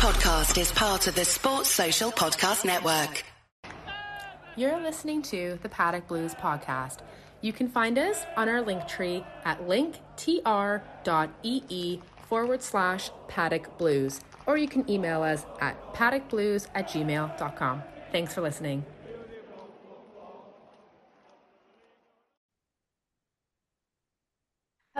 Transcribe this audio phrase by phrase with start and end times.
[0.00, 3.22] podcast is part of the Sports Social Podcast Network.
[4.56, 7.00] You're listening to the Paddock Blues podcast.
[7.42, 10.00] You can find us on our link tree at linktr.ee
[12.30, 17.82] forward slash paddock blues, or you can email us at paddockblues at gmail.com.
[18.10, 18.86] Thanks for listening.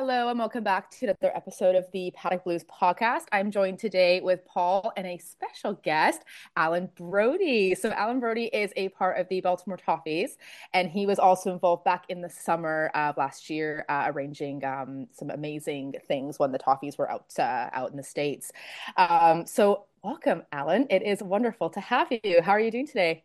[0.01, 3.25] Hello, and welcome back to another episode of the Paddock Blues podcast.
[3.33, 6.23] I'm joined today with Paul and a special guest,
[6.57, 7.75] Alan Brody.
[7.75, 10.39] So, Alan Brody is a part of the Baltimore Toffees,
[10.73, 15.07] and he was also involved back in the summer of last year, uh, arranging um,
[15.13, 18.53] some amazing things when the Toffees were out uh, out in the states.
[18.97, 20.87] Um, so, welcome, Alan.
[20.89, 22.41] It is wonderful to have you.
[22.41, 23.23] How are you doing today?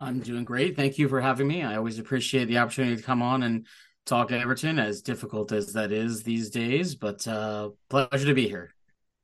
[0.00, 0.74] I'm doing great.
[0.74, 1.62] Thank you for having me.
[1.62, 3.66] I always appreciate the opportunity to come on and
[4.06, 6.94] talk Everton, as difficult as that is these days.
[6.94, 8.72] But uh, pleasure to be here.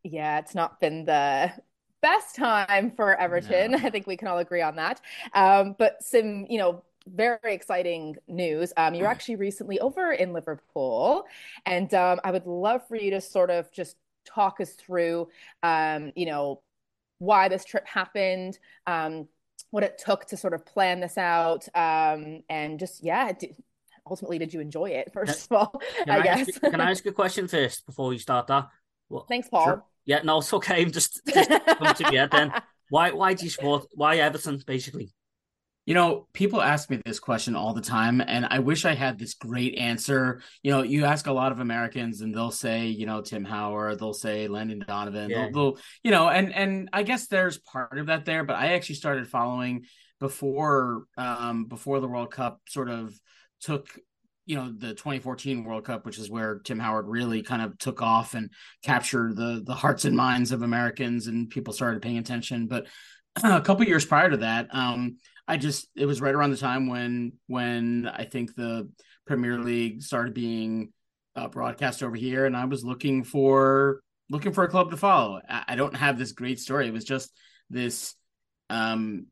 [0.02, 1.52] Yeah, it's not been the
[2.02, 3.72] best time for Everton.
[3.72, 3.78] No.
[3.78, 5.00] I think we can all agree on that.
[5.34, 8.72] Um, but some, you know, very exciting news.
[8.76, 11.24] Um, you're actually recently over in Liverpool,
[11.64, 15.28] and um, I would love for you to sort of just talk us through,
[15.62, 16.62] um, you know,
[17.18, 19.28] why this trip happened, um,
[19.70, 23.32] what it took to sort of plan this out, um, and just yeah,
[24.08, 27.04] ultimately did you enjoy it first of all I, I guess ask, can I ask
[27.06, 28.68] a question first before you start that
[29.08, 29.84] well, thanks Paul sure.
[30.04, 32.52] yeah no it's okay I'm just, just come to the end then
[32.90, 35.12] why why do you support why Everton basically
[35.86, 39.20] you know, people ask me this question all the time, and I wish I had
[39.20, 40.42] this great answer.
[40.64, 44.00] You know, you ask a lot of Americans, and they'll say, you know, Tim Howard,
[44.00, 45.44] they'll say Landon Donovan, yeah.
[45.44, 48.74] they'll, they'll, you know, and and I guess there's part of that there, but I
[48.74, 49.84] actually started following
[50.18, 53.14] before um before the World Cup sort of
[53.60, 53.98] took
[54.46, 58.00] you know the 2014 World Cup, which is where Tim Howard really kind of took
[58.00, 58.50] off and
[58.82, 62.68] captured the the hearts and minds of Americans, and people started paying attention.
[62.68, 62.86] But
[63.44, 65.18] a couple years prior to that, um,
[65.48, 68.88] I just it was right around the time when when I think the
[69.26, 70.92] Premier League started being
[71.34, 74.00] uh, broadcast over here, and I was looking for
[74.30, 75.40] looking for a club to follow.
[75.48, 76.86] I, I don't have this great story.
[76.86, 77.32] It was just
[77.68, 78.14] this
[78.70, 79.26] um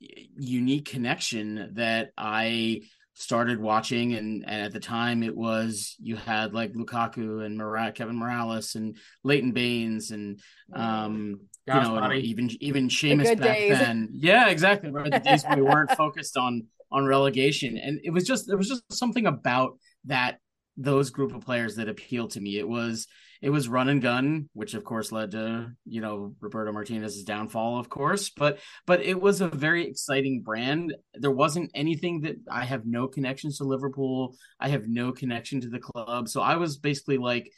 [0.00, 2.82] unique connection that I
[3.18, 7.90] started watching and, and at the time it was you had like Lukaku and Mora-
[7.90, 10.40] Kevin Mirallas and Leighton Baines and
[10.72, 13.78] um you know even even Seamus back days.
[13.78, 14.08] then.
[14.12, 17.76] Yeah exactly right the days when we weren't focused on on relegation.
[17.76, 20.38] And it was just there was just something about that
[20.76, 22.56] those group of players that appealed to me.
[22.56, 23.08] It was
[23.40, 27.78] it was run and gun, which of course led to you know Roberto Martinez's downfall,
[27.78, 28.30] of course.
[28.30, 30.94] But but it was a very exciting brand.
[31.14, 34.36] There wasn't anything that I have no connections to Liverpool.
[34.58, 37.50] I have no connection to the club, so I was basically like,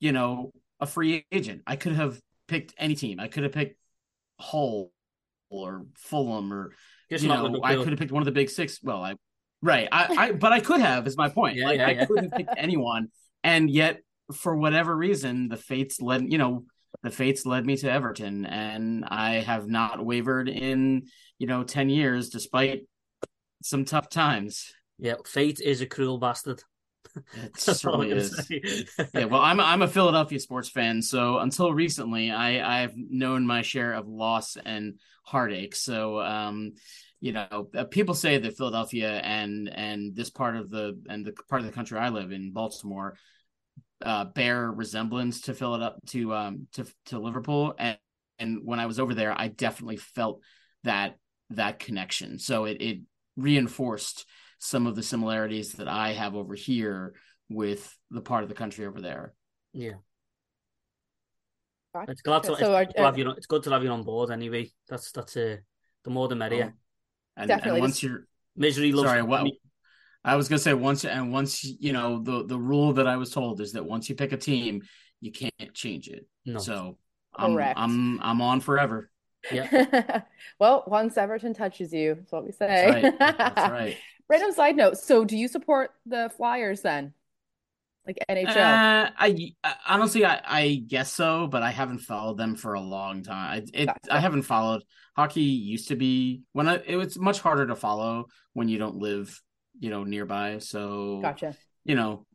[0.00, 1.62] you know, a free agent.
[1.66, 3.20] I could have picked any team.
[3.20, 3.76] I could have picked
[4.38, 4.92] Hull
[5.50, 6.72] or Fulham or
[7.10, 8.80] Just you know I could have picked one of the big six.
[8.82, 9.14] Well, I
[9.62, 9.88] right.
[9.90, 11.56] I, I but I could have is my point.
[11.56, 12.04] Yeah, like yeah, I yeah.
[12.04, 13.08] could have picked anyone,
[13.42, 14.00] and yet
[14.34, 16.64] for whatever reason, the fates led you know
[17.02, 21.06] the fates led me to Everton, and I have not wavered in
[21.38, 22.86] you know ten years, despite
[23.62, 24.72] some tough times.
[24.98, 26.62] Yeah, fate is a cruel bastard.
[27.34, 28.50] It certainly is.
[29.14, 33.62] yeah, well, I'm I'm a Philadelphia sports fan, so until recently, I I've known my
[33.62, 35.76] share of loss and heartache.
[35.76, 36.72] So, um,
[37.20, 41.32] you know, uh, people say that Philadelphia and and this part of the and the
[41.48, 43.16] part of the country I live in, Baltimore,
[44.04, 47.74] uh, bear resemblance to fill it up to um to to Liverpool.
[47.78, 47.98] And
[48.38, 50.40] and when I was over there I definitely felt
[50.84, 51.16] that
[51.50, 52.38] that connection.
[52.38, 53.00] So it it
[53.36, 54.26] reinforced
[54.58, 57.14] some of the similarities that I have over here
[57.48, 59.34] with the part of the country over there.
[59.72, 59.94] Yeah.
[62.06, 64.70] It's glad to, so it's, are, you, it's good to have you on board anyway.
[64.88, 65.56] That's that's uh,
[66.04, 66.74] the more the merrier.
[66.74, 67.42] Oh.
[67.42, 68.26] and, and once you're
[68.56, 69.50] misery loves sorry what
[70.28, 73.30] I was gonna say once and once you know the the rule that I was
[73.30, 74.82] told is that once you pick a team,
[75.20, 76.26] you can't change it.
[76.44, 76.58] No.
[76.58, 76.98] So
[77.34, 77.78] I'm Correct.
[77.78, 79.10] I'm I'm on forever.
[79.50, 80.22] Yeah.
[80.58, 83.14] well, once Everton touches you, that's what we say.
[83.18, 83.38] That's right.
[83.38, 83.96] That's right.
[84.28, 84.98] Random side note.
[84.98, 87.14] So, do you support the Flyers then?
[88.06, 88.48] Like NHL?
[88.48, 92.80] Uh, I, I honestly, I, I guess so, but I haven't followed them for a
[92.80, 93.50] long time.
[93.52, 93.98] I, it, gotcha.
[94.10, 94.82] I haven't followed
[95.16, 95.42] hockey.
[95.42, 99.40] Used to be when I, it was much harder to follow when you don't live
[99.78, 100.58] you know, nearby.
[100.58, 101.56] So gotcha.
[101.84, 102.26] You know,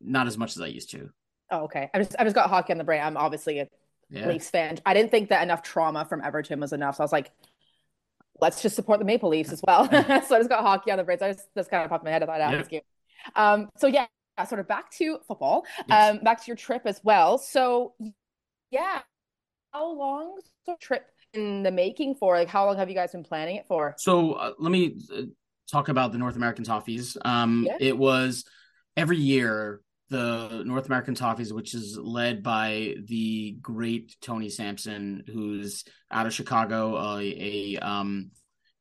[0.00, 1.10] not as much as I used to.
[1.50, 1.90] Oh, okay.
[1.94, 3.02] I just I just got hockey on the brain.
[3.02, 3.68] I'm obviously a
[4.10, 4.28] yeah.
[4.28, 4.78] Leafs fan.
[4.84, 6.96] I didn't think that enough trauma from Everton was enough.
[6.96, 7.30] So I was like,
[8.40, 9.84] let's just support the Maple Leafs as well.
[9.90, 11.18] so I just got hockey on the brain.
[11.18, 12.22] So I just that's kind of popped in my head.
[12.22, 12.80] I thought you.
[13.34, 14.06] Um, so yeah,
[14.46, 15.64] sort of back to football.
[15.88, 16.16] Yes.
[16.16, 17.38] Um, back to your trip as well.
[17.38, 17.94] So
[18.70, 19.00] yeah,
[19.72, 20.38] how long
[20.80, 22.36] trip in the making for?
[22.36, 23.94] Like, how long have you guys been planning it for?
[23.98, 25.22] So uh, let me uh,
[25.70, 27.16] talk about the North American Toffees.
[27.24, 27.76] Um, yeah.
[27.80, 28.44] It was
[28.96, 35.84] every year the North American Toffees, which is led by the great Tony Sampson, who's
[36.10, 38.30] out of Chicago, uh, a um,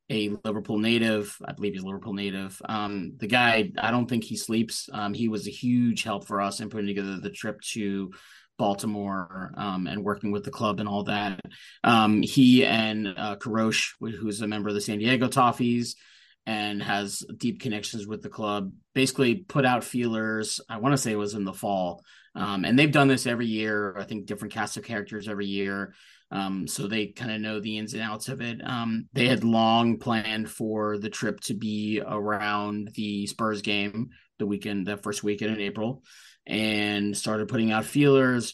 [0.10, 1.36] a Liverpool native.
[1.44, 2.62] I believe he's a Liverpool native.
[2.70, 4.88] Um, the guy, I don't think he sleeps.
[4.94, 8.12] Um, he was a huge help for us in putting together the trip to
[8.58, 11.42] Baltimore um, and working with the club and all that.
[11.84, 15.96] Um, he and uh, Karosh, who's a member of the San Diego Toffees
[16.46, 20.62] and has deep connections with the club, basically put out feelers.
[20.70, 22.04] I want to say it was in the fall.
[22.36, 23.98] Um, and they've done this every year.
[23.98, 25.94] I think different cast of characters every year.
[26.32, 28.60] Um, so they kind of know the ins and outs of it.
[28.64, 34.46] Um, they had long planned for the trip to be around the Spurs game, the
[34.46, 36.04] weekend, the first weekend in April
[36.48, 38.54] and started putting out feelers.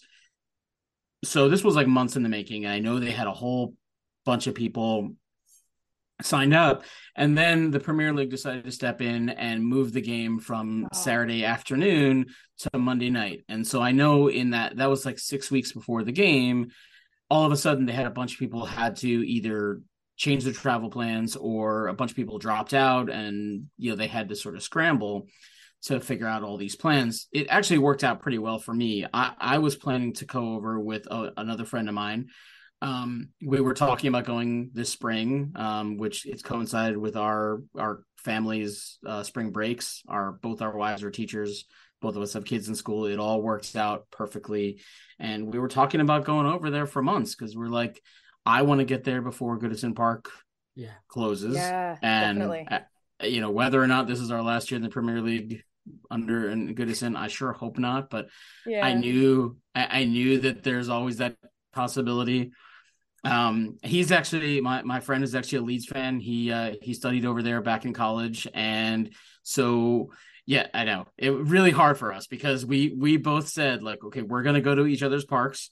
[1.24, 2.66] So this was like months in the making.
[2.66, 3.76] And I know they had a whole
[4.26, 5.12] bunch of people
[6.24, 6.84] signed up.
[7.16, 10.90] And then the Premier League decided to step in and move the game from wow.
[10.94, 12.28] Saturday afternoon
[12.60, 13.42] to Monday night.
[13.50, 16.72] And so I know in that that was like six weeks before the game,
[17.30, 19.82] all of a sudden they had a bunch of people had to either
[20.18, 24.08] change their travel plans or a bunch of people dropped out and you know they
[24.08, 25.28] had to sort of scramble
[25.84, 27.28] to figure out all these plans.
[27.32, 29.06] It actually worked out pretty well for me.
[29.12, 32.30] I, I was planning to go over with a, another friend of mine.
[32.82, 38.04] Um, we were talking about going this spring, um, which it's coincided with our our
[38.18, 40.02] family's uh, spring breaks.
[40.08, 41.66] Our both our wives are teachers.
[42.02, 43.06] Both of us have kids in school.
[43.06, 44.82] It all works out perfectly,
[45.20, 48.02] and we were talking about going over there for months because we're like,
[48.46, 50.32] I want to get there before Goodison Park
[50.76, 51.56] yeah closes.
[51.56, 52.68] Yeah, and definitely.
[52.70, 52.80] Uh,
[53.24, 55.64] you know whether or not this is our last year in the Premier League
[56.10, 57.16] under and Goodison.
[57.16, 58.28] I sure hope not, but
[58.66, 58.86] yeah.
[58.86, 61.36] I knew I, I, knew that there's always that
[61.74, 62.52] possibility.
[63.24, 66.20] Um, he's actually my my friend is actually a Leeds fan.
[66.20, 69.14] He uh, he studied over there back in college, and
[69.44, 70.12] so
[70.46, 71.06] yeah, I know.
[71.18, 74.74] It really hard for us because we we both said like, okay, we're gonna go
[74.74, 75.70] to each other's parks,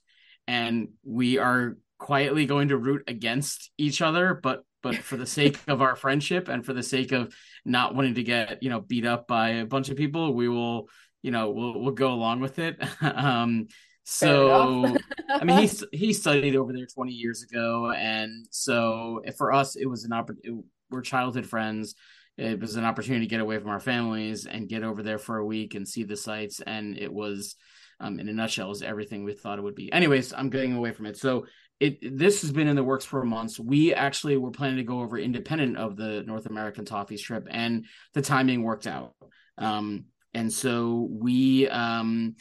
[0.47, 5.59] and we are quietly going to root against each other, but but for the sake
[5.67, 7.33] of our friendship and for the sake of
[7.65, 10.87] not wanting to get you know beat up by a bunch of people we will
[11.21, 12.77] you know we'll we'll go along with it.
[13.01, 13.67] Um
[14.09, 14.95] so
[15.29, 19.85] i mean he he studied over there 20 years ago and so for us it
[19.85, 21.95] was an opportunity we're childhood friends
[22.37, 25.37] it was an opportunity to get away from our families and get over there for
[25.37, 27.55] a week and see the sights and it was
[27.99, 30.91] um, in a nutshell was everything we thought it would be anyways i'm getting away
[30.91, 31.45] from it so
[31.79, 33.57] it this has been in the works for months.
[33.59, 37.85] We actually were planning to go over independent of the North American Toffees trip, and
[38.13, 39.15] the timing worked out.
[39.57, 42.35] Um, and so we um,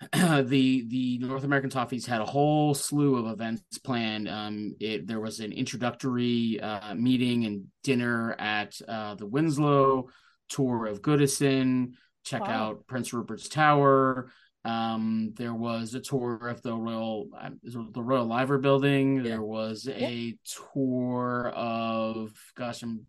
[0.12, 4.28] the the North American Toffees had a whole slew of events planned.
[4.28, 10.08] Um, it, there was an introductory uh, meeting and dinner at uh, the Winslow
[10.50, 11.92] tour of Goodison.
[12.24, 12.50] Check wow.
[12.50, 14.30] out Prince Rupert's Tower.
[14.66, 19.16] Um, there was a tour of the Royal um, the Royal Liver Building.
[19.16, 19.22] Yeah.
[19.22, 20.32] There was a yeah.
[20.74, 23.06] tour of gosh, I'm,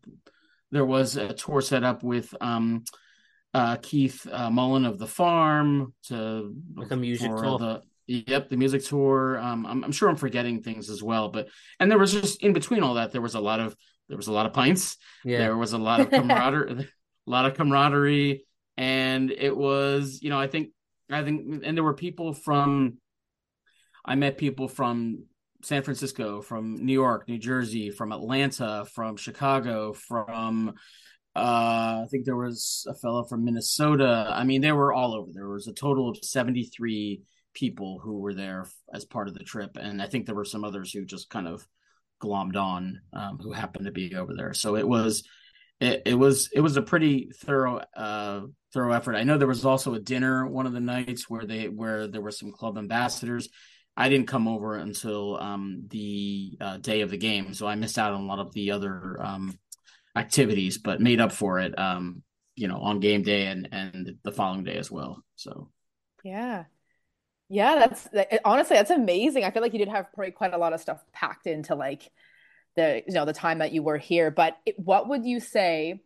[0.71, 2.83] there was a tour set up with um,
[3.53, 7.57] uh, Keith uh, Mullin of the Farm to like a music tour.
[7.57, 9.39] The, yep, the music tour.
[9.39, 11.49] Um, I'm, I'm sure I'm forgetting things as well, but
[11.79, 13.75] and there was just in between all that, there was a lot of
[14.09, 14.97] there was a lot of pints.
[15.25, 15.39] Yeah.
[15.39, 18.45] There was a lot of camaraderie, a lot of camaraderie,
[18.77, 20.69] and it was you know I think
[21.09, 22.97] I think, and there were people from,
[24.03, 25.23] I met people from
[25.61, 30.75] San Francisco, from New York, New Jersey, from Atlanta, from Chicago, from,
[31.37, 34.27] uh, I think there was a fellow from Minnesota.
[34.29, 35.31] I mean, they were all over.
[35.33, 37.21] There was a total of 73
[37.53, 39.77] people who were there as part of the trip.
[39.79, 41.67] And I think there were some others who just kind of
[42.21, 44.53] glommed on, um, who happened to be over there.
[44.53, 45.23] So it was,
[45.79, 48.41] it, it was it was a pretty thorough uh
[48.73, 49.15] thorough effort.
[49.15, 52.21] I know there was also a dinner one of the nights where they where there
[52.21, 53.49] were some club ambassadors.
[53.95, 57.99] I didn't come over until um the uh, day of the game, so I missed
[57.99, 59.57] out on a lot of the other um
[60.17, 62.23] activities, but made up for it um
[62.55, 65.23] you know on game day and and the following day as well.
[65.35, 65.69] So
[66.23, 66.65] yeah.
[67.49, 68.09] Yeah, that's
[68.43, 69.45] honestly that's amazing.
[69.45, 72.11] I feel like you did have probably quite a lot of stuff packed into like
[72.77, 76.01] the you know the time that you were here but it, what would you say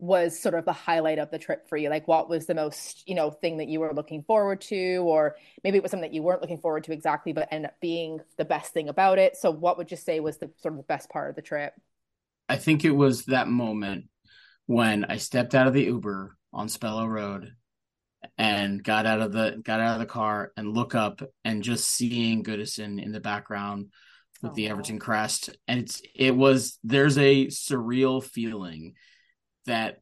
[0.00, 3.08] was sort of the highlight of the trip for you like what was the most
[3.08, 6.14] you know thing that you were looking forward to or maybe it was something that
[6.14, 9.36] you weren't looking forward to exactly but ended up being the best thing about it
[9.36, 11.74] so what would you say was the sort of the best part of the trip
[12.48, 14.04] i think it was that moment
[14.66, 17.52] when i stepped out of the uber on spello road
[18.38, 21.88] and got out of the got out of the car and look up and just
[21.88, 23.90] seeing Goodison in the background
[24.42, 25.00] with oh, the Everton wow.
[25.00, 28.94] crest and it's it was there's a surreal feeling
[29.66, 29.98] that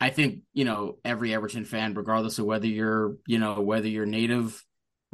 [0.00, 4.06] I think you know every Everton fan regardless of whether you're you know whether you're
[4.06, 4.62] native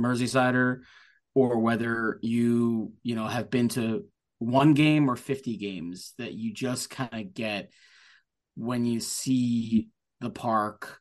[0.01, 0.81] Merseysider
[1.35, 4.05] or whether you you know have been to
[4.39, 7.71] one game or 50 games that you just kind of get
[8.55, 9.89] when you see
[10.21, 11.01] the park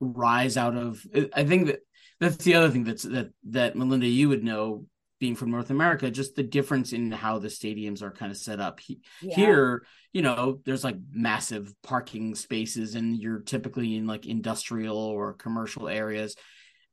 [0.00, 1.80] rise out of i think that
[2.20, 4.86] that's the other thing that's that that melinda you would know
[5.20, 8.58] being from north america just the difference in how the stadiums are kind of set
[8.58, 9.34] up yeah.
[9.34, 15.34] here you know there's like massive parking spaces and you're typically in like industrial or
[15.34, 16.34] commercial areas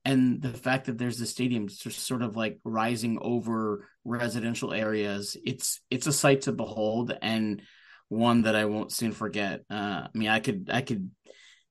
[0.06, 5.38] and the fact that there's the stadium just sort of like rising over residential areas
[5.46, 7.62] it's it's a sight to behold and
[8.08, 9.62] one that i won't soon forget.
[9.70, 11.12] Uh, i mean i could i could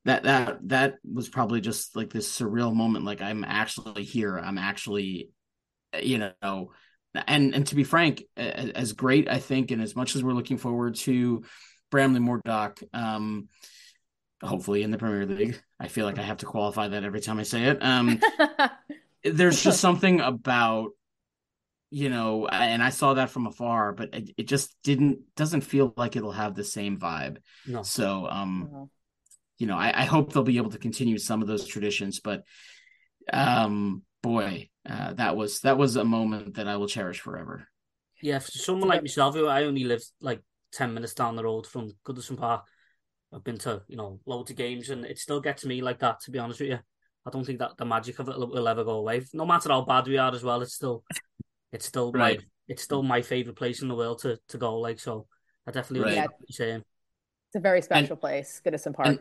[0.05, 4.39] that that that was probably just like this surreal moment like i'm actually here.
[4.39, 5.31] I'm actually
[6.01, 6.73] you know
[7.27, 10.59] and and to be frank as great i think and as much as we're looking
[10.59, 11.43] forward to
[11.91, 13.49] Bramley-Moore Dock um
[14.43, 15.61] hopefully in the Premier League.
[15.79, 17.79] I feel like I have to qualify that every time I say it.
[17.81, 18.21] Um,
[19.25, 20.91] there's just something about
[21.91, 25.95] you know, and I saw that from afar, but it, it, just didn't doesn't feel
[25.97, 27.39] like it'll have the same vibe.
[27.67, 27.83] No.
[27.83, 28.91] So, um, no.
[29.57, 32.43] you know, I, I, hope they'll be able to continue some of those traditions, but
[33.33, 37.67] um, boy, uh, that was that was a moment that I will cherish forever.
[38.21, 40.43] Yeah, for someone like myself, who I only live like
[40.73, 42.65] ten minutes down the road from Goodison Park,
[43.33, 46.21] I've been to you know loads of games, and it still gets me like that.
[46.21, 46.79] To be honest with you,
[47.27, 49.23] I don't think that the magic of it will ever go away.
[49.33, 51.05] No matter how bad we are as well, it's still
[51.73, 52.39] it's still right.
[52.39, 54.79] my it's still my favorite place in the world to to go.
[54.79, 55.27] Like so,
[55.67, 56.29] I definitely right.
[56.29, 56.85] what you're saying.
[57.49, 59.09] It's a very special and, place, Goodison Park.
[59.09, 59.19] And,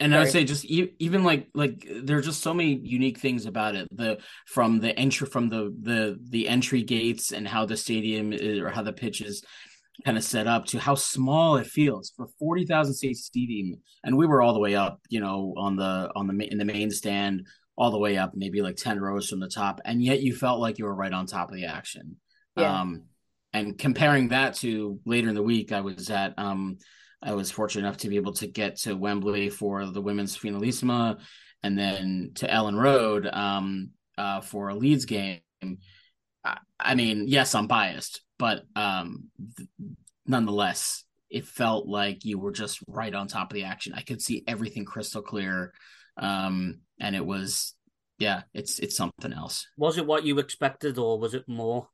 [0.00, 3.46] and I would say just even like like there are just so many unique things
[3.46, 3.88] about it.
[3.92, 8.58] The from the entry from the the the entry gates and how the stadium is,
[8.58, 9.44] or how the pitch is
[10.04, 14.26] kind of set up to how small it feels for 40,000 seat stadium and we
[14.26, 17.46] were all the way up you know on the on the in the main stand
[17.76, 19.80] all the way up maybe like 10 rows from the top.
[19.84, 22.16] And yet you felt like you were right on top of the action.
[22.56, 22.80] Yeah.
[22.80, 23.04] um
[23.52, 26.78] and comparing that to later in the week I was at um
[27.22, 31.18] I was fortunate enough to be able to get to Wembley for the women's finalissima
[31.62, 35.40] and then to Elland Road um uh for a Leeds game.
[36.44, 39.68] I, I mean yes I'm biased but um, th-
[40.26, 43.94] nonetheless, it felt like you were just right on top of the action.
[43.94, 45.72] I could see everything crystal clear,
[46.16, 47.74] um, and it was,
[48.18, 49.66] yeah, it's it's something else.
[49.76, 51.88] Was it what you expected, or was it more?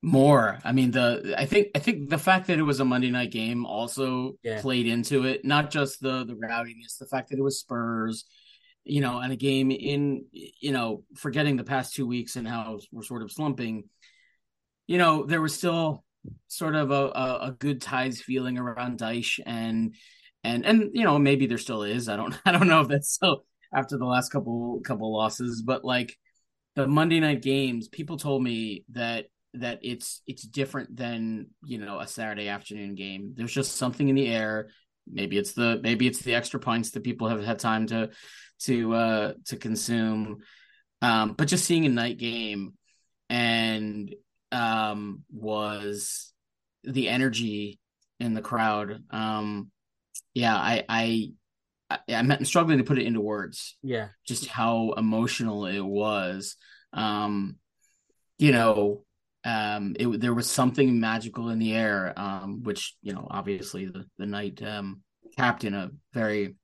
[0.00, 0.60] More.
[0.64, 3.32] I mean, the I think I think the fact that it was a Monday night
[3.32, 4.60] game also yeah.
[4.60, 5.44] played into it.
[5.44, 8.24] Not just the the rowdiness, the fact that it was Spurs
[8.88, 12.78] you know, and a game in, you know, forgetting the past two weeks and how
[12.90, 13.84] we're sort of slumping,
[14.88, 16.02] you know, there was still
[16.48, 19.94] sort of a, a, a good ties feeling around Dyche and
[20.42, 22.08] and and you know maybe there still is.
[22.08, 25.84] I don't I don't know if that's so after the last couple couple losses, but
[25.84, 26.16] like
[26.74, 32.00] the Monday night games, people told me that that it's it's different than you know
[32.00, 33.34] a Saturday afternoon game.
[33.36, 34.70] There's just something in the air.
[35.06, 38.10] Maybe it's the maybe it's the extra pints that people have had time to
[38.60, 40.38] to uh to consume.
[41.00, 42.72] Um, but just seeing a night game
[43.28, 44.12] and
[44.52, 46.32] um, was
[46.84, 47.78] the energy
[48.20, 49.02] in the crowd.
[49.10, 49.70] Um,
[50.34, 51.32] yeah, I, I,
[51.90, 53.76] I, I'm struggling to put it into words.
[53.82, 56.56] Yeah, just how emotional it was.
[56.92, 57.56] Um,
[58.38, 59.04] you know,
[59.44, 62.12] um, it there was something magical in the air.
[62.16, 65.02] Um, which you know, obviously the the night um
[65.36, 66.56] capped in a very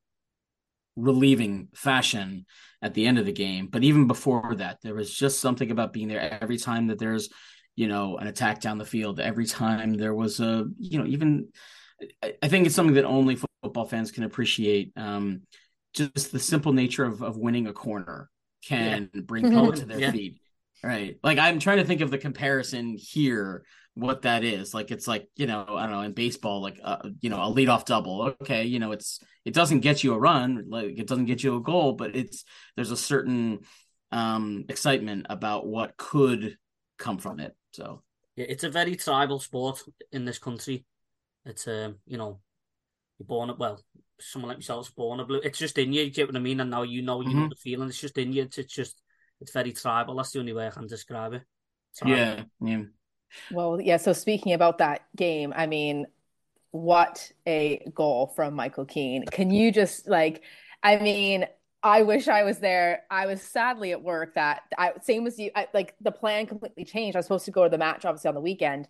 [0.96, 2.46] relieving fashion
[2.82, 3.66] at the end of the game.
[3.66, 7.30] But even before that, there was just something about being there every time that there's
[7.76, 11.48] you know, an attack down the field every time there was a, you know, even
[12.22, 14.92] I think it's something that only football fans can appreciate.
[14.96, 15.42] Um,
[15.94, 18.28] just the simple nature of, of winning a corner
[18.66, 19.20] can yeah.
[19.22, 20.10] bring people to their yeah.
[20.10, 20.40] feet.
[20.82, 21.18] Right.
[21.22, 23.64] Like I'm trying to think of the comparison here,
[23.94, 24.74] what that is.
[24.74, 27.54] Like it's like, you know, I don't know, in baseball, like uh, you know, a
[27.54, 28.34] leadoff double.
[28.42, 31.56] Okay, you know, it's it doesn't get you a run, like it doesn't get you
[31.56, 32.44] a goal, but it's
[32.76, 33.60] there's a certain
[34.12, 36.56] um excitement about what could
[36.98, 37.54] come from it.
[37.72, 38.02] So
[38.36, 39.82] yeah, it's a very tribal sport
[40.12, 40.84] in this country.
[41.44, 42.40] It's um, you know,
[43.18, 43.80] you're born at well,
[44.20, 45.40] someone like myself's born a blue.
[45.42, 46.02] It's just in you.
[46.02, 46.60] You get what I mean?
[46.60, 47.40] And now you know, you mm-hmm.
[47.40, 47.88] know the feeling.
[47.88, 48.42] It's just in you.
[48.42, 49.00] It's, it's just,
[49.40, 50.16] it's very tribal.
[50.16, 51.42] That's the only way I can describe it.
[52.04, 52.82] Yeah, yeah.
[53.50, 53.98] Well, yeah.
[53.98, 56.06] So speaking about that game, I mean,
[56.70, 59.24] what a goal from Michael Keane.
[59.30, 60.42] Can you just like,
[60.82, 61.46] I mean,
[61.84, 63.02] I wish I was there.
[63.10, 65.50] I was sadly at work that I same as you.
[65.54, 67.14] I, like the plan completely changed.
[67.14, 68.88] I was supposed to go to the match obviously on the weekend,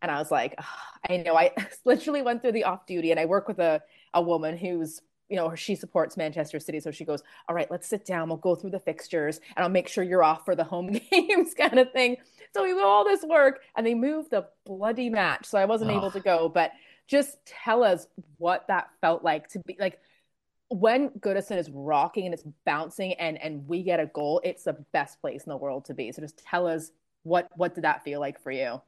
[0.00, 1.36] and I was like, oh, I know.
[1.36, 1.50] I
[1.84, 3.82] literally went through the off duty, and I work with a
[4.14, 7.88] a woman who's you know she supports Manchester City, so she goes, all right, let's
[7.88, 8.28] sit down.
[8.28, 11.54] We'll go through the fixtures, and I'll make sure you're off for the home games,
[11.54, 12.18] kind of thing.
[12.54, 15.90] So we do all this work, and they moved the bloody match, so I wasn't
[15.90, 15.96] oh.
[15.96, 16.70] able to go, but.
[17.06, 19.98] Just tell us what that felt like to be like
[20.68, 24.76] when Goodison is rocking and it's bouncing and and we get a goal, it's the
[24.92, 26.12] best place in the world to be.
[26.12, 26.90] So just tell us
[27.22, 28.80] what what did that feel like for you?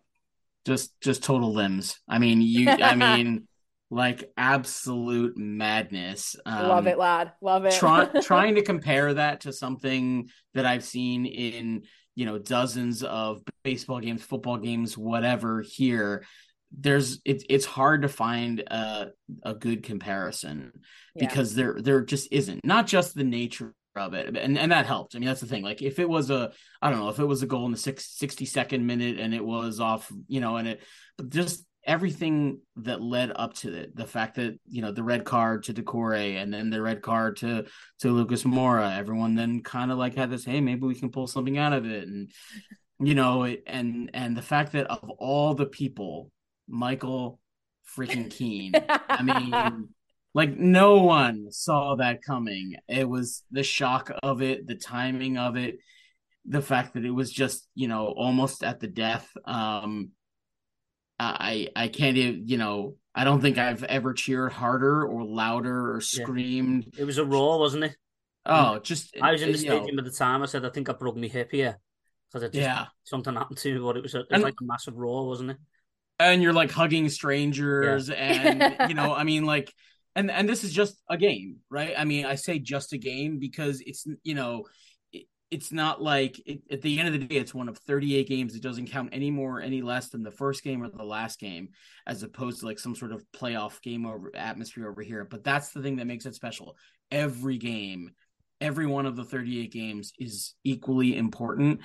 [0.66, 2.00] Just just total limbs.
[2.08, 3.48] I mean, you I mean
[3.90, 6.36] like absolute madness.
[6.46, 7.32] Um, Love it, lad.
[7.40, 7.72] Love it.
[7.72, 11.82] try, trying to compare that to something that I've seen in,
[12.14, 16.24] you know, dozens of baseball games, football games, whatever here
[16.76, 19.08] there's it's it's hard to find a
[19.42, 20.72] a good comparison
[21.14, 21.26] yeah.
[21.26, 25.16] because there there just isn't not just the nature of it and and that helped
[25.16, 27.24] i mean that's the thing like if it was a i don't know if it
[27.24, 30.68] was a goal in the six, 62nd minute and it was off you know and
[30.68, 30.82] it
[31.16, 35.24] but just everything that led up to it the fact that you know the red
[35.24, 37.64] card to Doucouré and then the red card to
[38.00, 41.26] to Lucas Moura everyone then kind of like had this hey maybe we can pull
[41.26, 42.30] something out of it and
[43.00, 46.30] you know it and and the fact that of all the people
[46.70, 47.38] Michael
[47.96, 48.72] freaking Keane.
[49.08, 49.88] I mean,
[50.34, 52.76] like no one saw that coming.
[52.88, 55.78] It was the shock of it, the timing of it,
[56.46, 59.28] the fact that it was just, you know, almost at the death.
[59.44, 60.10] Um
[61.18, 65.94] I I can't even, you know, I don't think I've ever cheered harder or louder
[65.94, 66.86] or screamed.
[66.94, 67.02] Yeah.
[67.02, 67.96] It was a roar, wasn't it?
[68.46, 70.00] Oh, just I was in the stadium know.
[70.00, 70.42] at the time.
[70.42, 71.78] I said I think I broke my hip here
[72.28, 72.86] because it yeah.
[73.04, 73.80] something happened to me.
[73.80, 75.56] But it was, a, it was and, like a massive roar, wasn't it?
[76.20, 78.14] And you're like hugging strangers yeah.
[78.78, 79.72] and you know i mean like
[80.14, 81.94] and and this is just a game right?
[81.96, 84.64] I mean i say just a game because it's you know
[85.12, 88.28] it, it's not like it, at the end of the day it's one of 38
[88.28, 88.54] games.
[88.54, 91.68] It doesn't count any more any less than the first game or the last game
[92.06, 95.24] as opposed to like some sort of playoff game over atmosphere over here.
[95.24, 96.76] But that's the thing that makes it special.
[97.10, 98.10] Every game
[98.60, 101.80] every one of the 38 games is equally important.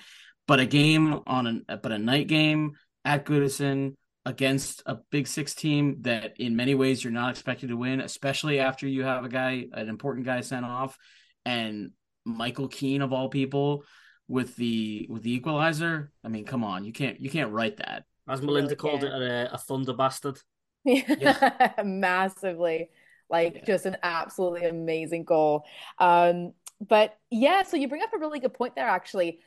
[0.47, 3.95] But a game on a but a night game at goodison
[4.25, 8.59] against a Big Six team that, in many ways, you're not expected to win, especially
[8.59, 10.97] after you have a guy, an important guy, sent off,
[11.45, 11.91] and
[12.25, 13.83] Michael Keane of all people
[14.27, 16.11] with the with the equalizer.
[16.23, 18.05] I mean, come on, you can't you can't write that.
[18.27, 20.39] As Melinda really called it, a, a, thunder bastard.
[20.83, 21.73] Yeah.
[21.83, 22.89] Massively,
[23.29, 23.65] like yeah.
[23.65, 25.63] just an absolutely amazing goal.
[25.99, 28.87] Um, but yeah, so you bring up a really good point there.
[28.87, 29.39] Actually,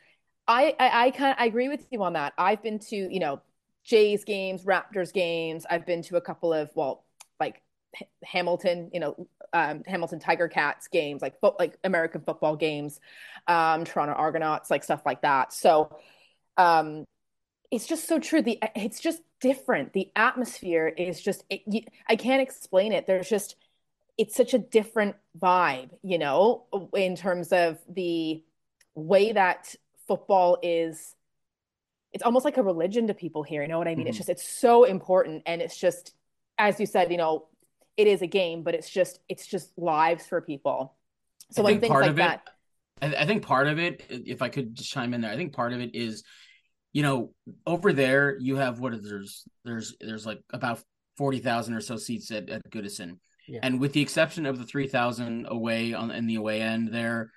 [0.47, 2.33] I I, I kind I agree with you on that.
[2.37, 3.41] I've been to you know
[3.83, 5.65] Jays games, Raptors games.
[5.69, 7.05] I've been to a couple of well,
[7.39, 7.61] like
[8.23, 12.99] Hamilton, you know, um, Hamilton Tiger Cats games, like like American football games,
[13.47, 15.53] um, Toronto Argonauts, like stuff like that.
[15.53, 15.97] So,
[16.57, 17.05] um,
[17.71, 18.41] it's just so true.
[18.41, 19.93] The it's just different.
[19.93, 23.07] The atmosphere is just it, you, I can't explain it.
[23.07, 23.55] There's just
[24.17, 28.43] it's such a different vibe, you know, in terms of the
[28.93, 29.75] way that
[30.07, 31.15] football is
[32.13, 33.61] it's almost like a religion to people here.
[33.61, 33.99] You know what I mean?
[33.99, 34.07] Mm-hmm.
[34.09, 36.13] It's just it's so important, and it's just
[36.57, 37.47] as you said, you know,
[37.97, 40.95] it is a game, but it's just it's just lives for people.
[41.51, 42.43] So I when things like that.
[43.01, 45.53] It, I think part of it, if I could just chime in there, I think
[45.53, 46.23] part of it is,
[46.91, 47.33] you know,
[47.65, 50.83] over there you have what is there's there's there's like about
[51.17, 53.59] forty thousand or so seats at, at Goodison, yeah.
[53.63, 57.31] and with the exception of the three thousand away on in the away end there,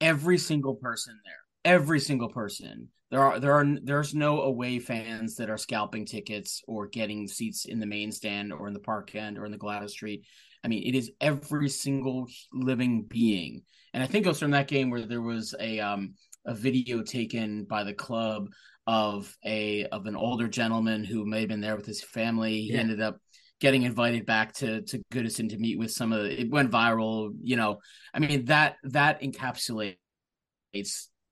[0.00, 5.36] every single person there, every single person there are there are there's no away fans
[5.36, 9.14] that are scalping tickets or getting seats in the main stand or in the park
[9.14, 10.24] end or in the Gladys Street.
[10.64, 13.64] I mean, it is every single living being.
[13.92, 16.14] And I think it was from that game where there was a um
[16.46, 18.48] a video taken by the club
[18.86, 22.62] of a of an older gentleman who may have been there with his family.
[22.62, 23.18] He ended up
[23.60, 27.30] getting invited back to to Goodison to meet with some of the, it went viral,
[27.42, 27.80] you know.
[28.14, 29.96] I mean that that encapsulates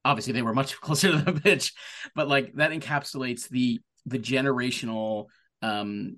[0.05, 1.75] obviously they were much closer to the pitch,
[2.15, 5.27] but like that encapsulates the the generational
[5.63, 6.17] um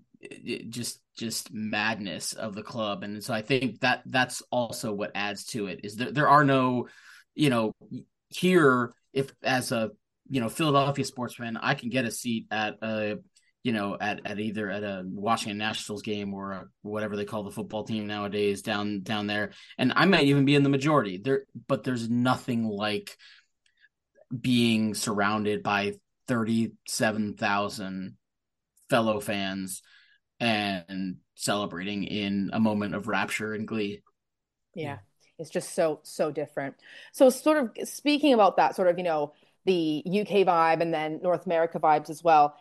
[0.68, 3.02] just just madness of the club.
[3.02, 6.44] And so i think that that's also what adds to it is there there are
[6.44, 6.88] no
[7.34, 7.72] you know
[8.28, 9.90] here if as a
[10.28, 13.16] you know philadelphia sportsman i can get a seat at a
[13.62, 17.42] you know at at either at a washington nationals game or a, whatever they call
[17.42, 19.52] the football team nowadays down down there.
[19.78, 21.18] And i might even be in the majority.
[21.18, 23.16] There but there's nothing like
[24.40, 25.94] being surrounded by
[26.28, 28.16] 37,000
[28.88, 29.82] fellow fans
[30.40, 34.02] and celebrating in a moment of rapture and glee.
[34.74, 34.98] Yeah.
[35.38, 36.76] It's just so so different.
[37.12, 39.32] So sort of speaking about that sort of, you know,
[39.64, 42.56] the UK vibe and then North America vibes as well.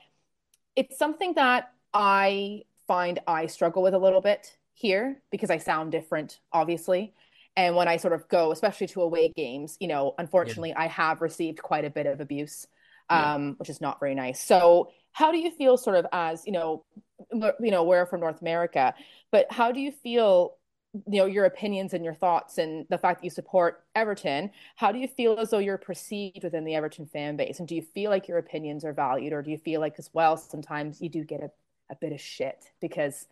[0.76, 5.92] It's something that I find I struggle with a little bit here because I sound
[5.92, 7.14] different, obviously.
[7.56, 10.82] And when I sort of go, especially to away games, you know, unfortunately, yeah.
[10.82, 12.66] I have received quite a bit of abuse,
[13.10, 13.54] um, yeah.
[13.58, 14.42] which is not very nice.
[14.44, 16.86] So, how do you feel, sort of, as you know,
[17.34, 18.94] you know, we're from North America,
[19.32, 20.56] but how do you feel
[20.94, 24.92] you know your opinions and your thoughts and the fact that you support Everton how
[24.92, 27.82] do you feel as though you're perceived within the Everton fan base and do you
[27.82, 31.08] feel like your opinions are valued or do you feel like as well sometimes you
[31.08, 31.50] do get a,
[31.90, 33.26] a bit of shit because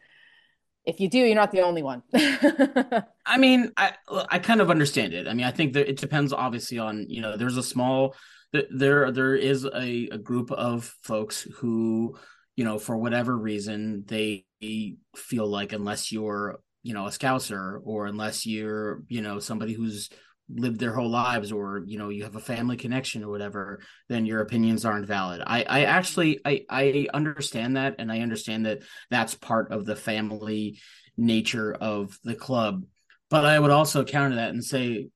[0.89, 2.03] if you do you're not the only one.
[3.25, 3.93] I mean I
[4.29, 5.27] I kind of understand it.
[5.27, 8.15] I mean I think that it depends obviously on you know there's a small
[8.71, 12.17] there there is a, a group of folks who
[12.55, 14.45] you know for whatever reason they
[15.15, 20.09] feel like unless you're you know a scouser or unless you're you know somebody who's
[20.53, 24.25] lived their whole lives or you know you have a family connection or whatever then
[24.25, 25.41] your opinions aren't valid.
[25.45, 29.95] I i actually i i understand that and i understand that that's part of the
[29.95, 30.79] family
[31.17, 32.85] nature of the club.
[33.29, 35.09] But i would also counter that and say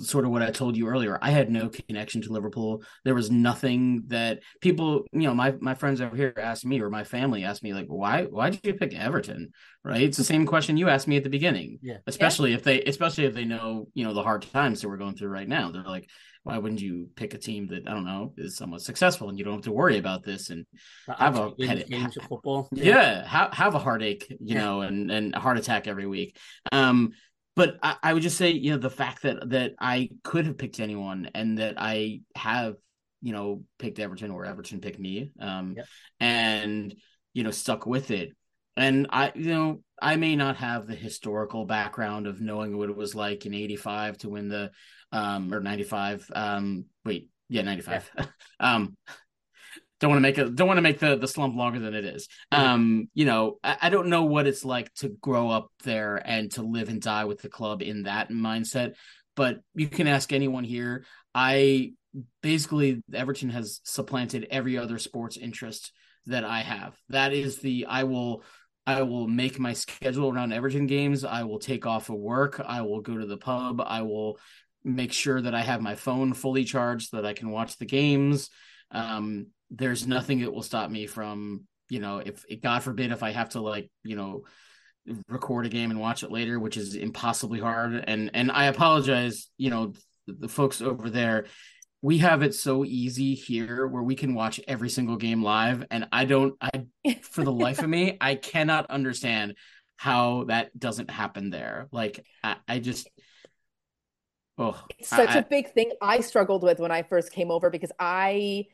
[0.00, 1.18] sort of what I told you earlier.
[1.20, 2.82] I had no connection to Liverpool.
[3.04, 6.90] There was nothing that people, you know, my my friends over here asked me or
[6.90, 9.52] my family asked me like, why why did you pick Everton?
[9.84, 10.02] Right?
[10.02, 11.78] It's the same question you asked me at the beginning.
[11.82, 11.98] Yeah.
[12.06, 12.56] Especially yeah.
[12.56, 15.30] if they especially if they know, you know, the hard times that we're going through
[15.30, 15.70] right now.
[15.70, 16.08] They're like,
[16.44, 19.44] why wouldn't you pick a team that I don't know is somewhat successful and you
[19.44, 20.66] don't have to worry about this and
[21.06, 21.94] have a headache,
[22.28, 22.68] football.
[22.72, 24.64] Yeah, yeah have, have a heartache, you yeah.
[24.64, 26.36] know, and and a heart attack every week.
[26.72, 27.12] Um,
[27.54, 30.58] but I, I, would just say, you know, the fact that that I could have
[30.58, 32.76] picked anyone and that I have,
[33.20, 35.86] you know, picked Everton or Everton picked me, um, yep.
[36.20, 36.94] and
[37.34, 38.34] you know, stuck with it.
[38.76, 42.96] And I, you know, I may not have the historical background of knowing what it
[42.96, 44.70] was like in '85 to win the,
[45.12, 46.30] um, or '95.
[46.34, 48.10] Um, wait, yeah, '95.
[48.16, 48.26] Yeah.
[48.60, 48.96] um,
[50.02, 52.04] don't want to make it don't want to make the the slump longer than it
[52.04, 56.16] is um you know I, I, don't know what it's like to grow up there
[56.16, 58.94] and to live and die with the club in that mindset
[59.36, 61.04] but you can ask anyone here
[61.36, 61.92] i
[62.42, 65.92] basically everton has supplanted every other sports interest
[66.26, 68.42] that i have that is the i will
[68.84, 71.22] I will make my schedule around Everton games.
[71.22, 72.60] I will take off of work.
[72.66, 73.80] I will go to the pub.
[73.80, 74.40] I will
[74.82, 77.86] make sure that I have my phone fully charged so that I can watch the
[77.86, 78.50] games.
[78.90, 83.32] Um, there's nothing that will stop me from you know if god forbid if i
[83.32, 84.44] have to like you know
[85.28, 88.04] record a game and watch it later which is impossibly hard.
[88.06, 89.92] And and i apologize you know
[90.26, 91.46] the, folks over there.
[92.00, 95.84] We have it so easy here where we can watch every single game live.
[95.90, 96.86] And i don't i
[97.22, 99.56] for the life of me i cannot understand
[99.96, 101.88] how that doesn't happen there.
[101.90, 103.08] Like i, I just
[104.58, 107.70] oh it's such I, a big thing i struggled with when i first came over
[107.70, 108.66] because i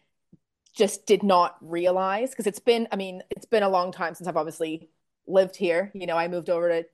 [0.74, 4.28] just did not realize because it's been, I mean, it's been a long time since
[4.28, 4.88] I've obviously
[5.26, 5.90] lived here.
[5.94, 6.86] You know, I moved over to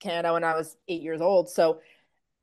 [0.00, 1.48] Canada when I was eight years old.
[1.48, 1.80] So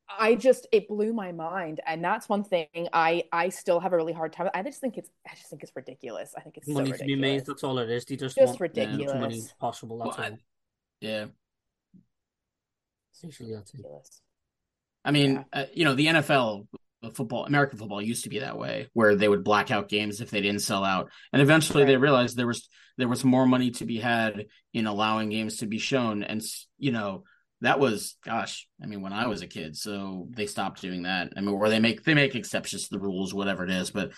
[0.07, 3.95] I just it blew my mind, and that's one thing I I still have a
[3.95, 4.49] really hard time.
[4.53, 6.33] I just think it's I just think it's ridiculous.
[6.38, 7.45] I think it's money so to be made.
[7.45, 8.05] That's all it is.
[8.05, 9.11] They just, just want ridiculous.
[9.13, 9.97] Yeah, money possible.
[9.97, 10.33] That's well, all.
[10.33, 10.38] I,
[11.01, 11.25] yeah.
[13.15, 14.21] Essentially, that's ridiculous.
[15.03, 15.61] I mean, yeah.
[15.61, 16.67] uh, you know, the NFL
[17.13, 20.31] football American football used to be that way where they would black out games if
[20.31, 21.12] they didn't sell out.
[21.31, 21.88] And eventually right.
[21.88, 25.67] they realized there was there was more money to be had in allowing games to
[25.67, 26.23] be shown.
[26.23, 26.41] And
[26.77, 27.23] you know
[27.62, 31.34] that was gosh I mean when I was a kid so they stopped doing that.
[31.36, 33.91] I mean or they make they make exceptions to the rules whatever it is.
[33.91, 34.12] But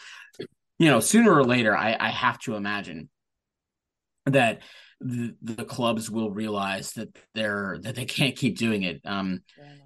[0.80, 3.10] you know sooner or later I I have to imagine
[4.26, 4.62] that
[5.00, 9.42] the, the clubs will realize that they're that they can't keep doing it um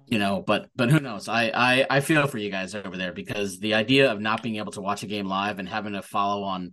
[0.06, 1.28] you know but but who knows?
[1.28, 4.56] I, I i feel for you guys over there because the idea of not being
[4.56, 6.72] able to watch a game live and having to follow on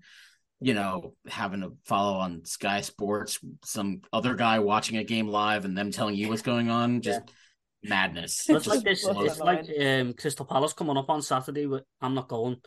[0.61, 5.65] you know having to follow on sky sports some other guy watching a game live
[5.65, 7.21] and them telling you what's going on just
[7.81, 7.89] yeah.
[7.89, 8.49] madness.
[8.49, 12.29] It's, like this it's like um crystal palace coming up on saturday but i'm not
[12.29, 12.57] going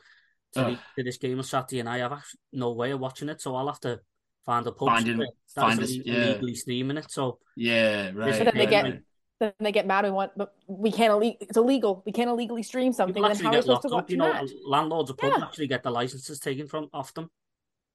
[0.55, 3.41] to, the, to this game on saturday and i have no way of watching it
[3.41, 4.01] so i'll have to
[4.44, 6.14] find a pub Finding, find a, yeah.
[6.14, 7.11] illegally streaming it.
[7.11, 8.38] So yeah, right.
[8.38, 9.02] But then they get
[9.38, 10.05] then they get mad.
[10.05, 11.12] We want, but we can't.
[11.12, 12.02] Ille- it's illegal.
[12.07, 13.20] We can't illegally stream something.
[13.20, 15.44] Then how are we supposed to watch You know, landlords of pubs yeah.
[15.44, 17.28] actually get the licenses taken from off them.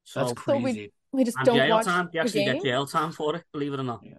[0.03, 0.59] So, That's crazy.
[0.59, 2.09] So we, we just don't jail watch time.
[2.13, 3.43] You actually get jail time for it.
[3.51, 4.01] Believe it or not.
[4.03, 4.13] Yeah.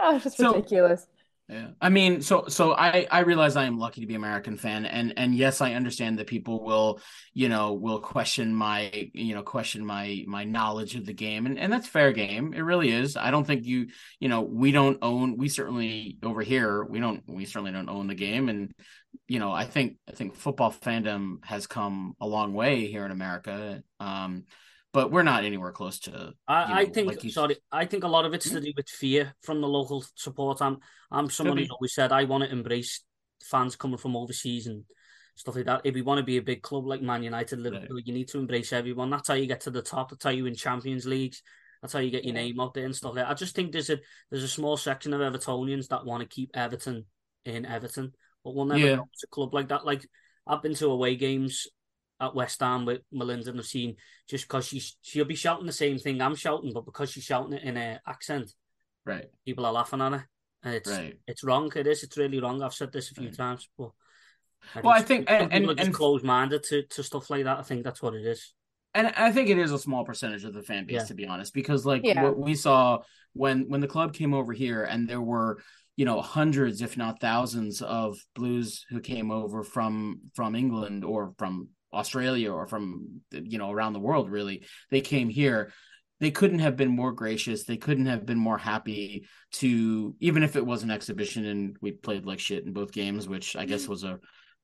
[0.00, 1.06] Oh, it's just so, ridiculous.
[1.48, 1.68] Yeah.
[1.80, 4.84] I mean, so so I I realize I am lucky to be an American fan
[4.84, 7.00] and and yes, I understand that people will,
[7.32, 11.58] you know, will question my, you know, question my my knowledge of the game and
[11.58, 12.52] and that's fair game.
[12.52, 13.16] It really is.
[13.16, 13.86] I don't think you,
[14.20, 18.08] you know, we don't own we certainly over here, we don't we certainly don't own
[18.08, 18.70] the game and
[19.26, 23.10] you know, I think I think football fandom has come a long way here in
[23.10, 23.82] America.
[24.00, 24.44] Um
[24.92, 26.32] but we're not anywhere close to.
[26.46, 28.88] I, know, I think like sorry, I think a lot of it's to do with
[28.88, 30.62] fear from the local support.
[30.62, 30.78] I'm
[31.10, 33.02] I'm someone who's always said I want to embrace
[33.42, 34.84] fans coming from overseas and
[35.34, 35.82] stuff like that.
[35.84, 38.06] If we want to be a big club like Man United, Liverpool, right.
[38.06, 39.10] you need to embrace everyone.
[39.10, 40.10] That's how you get to the top.
[40.10, 41.42] That's how you win Champions Leagues.
[41.82, 43.30] That's how you get your name out there and stuff like that.
[43.30, 43.98] I just think there's a
[44.30, 47.04] there's a small section of Evertonians that want to keep Everton
[47.44, 48.96] in Everton, but we'll never yeah.
[48.96, 49.86] go to a club like that.
[49.86, 50.08] Like
[50.46, 51.68] I've been to away games
[52.20, 53.96] at West Ham with Melinda and I've seen
[54.28, 57.54] just because she's she'll be shouting the same thing I'm shouting, but because she's shouting
[57.54, 58.52] it in an accent,
[59.04, 59.26] right?
[59.44, 60.28] People are laughing at her,
[60.62, 61.18] and it's right.
[61.26, 61.72] it's wrong.
[61.74, 62.02] It is.
[62.02, 62.62] It's really wrong.
[62.62, 63.36] I've said this a few right.
[63.36, 63.90] times, but
[64.74, 67.44] I well, I think and, people and, are just closed minded to to stuff like
[67.44, 67.58] that.
[67.58, 68.54] I think that's what it is.
[68.94, 71.04] And I think it is a small percentage of the fan base, yeah.
[71.04, 72.22] to be honest, because like yeah.
[72.22, 72.98] what we saw
[73.34, 75.58] when when the club came over here, and there were
[75.98, 81.34] you know hundreds if not thousands of blues who came over from from england or
[81.36, 85.72] from Australia or from you know around the world really they came here.
[86.20, 87.64] They couldn't have been more gracious.
[87.64, 91.92] They couldn't have been more happy to even if it was an exhibition and we
[91.92, 94.18] played like shit in both games which I guess was a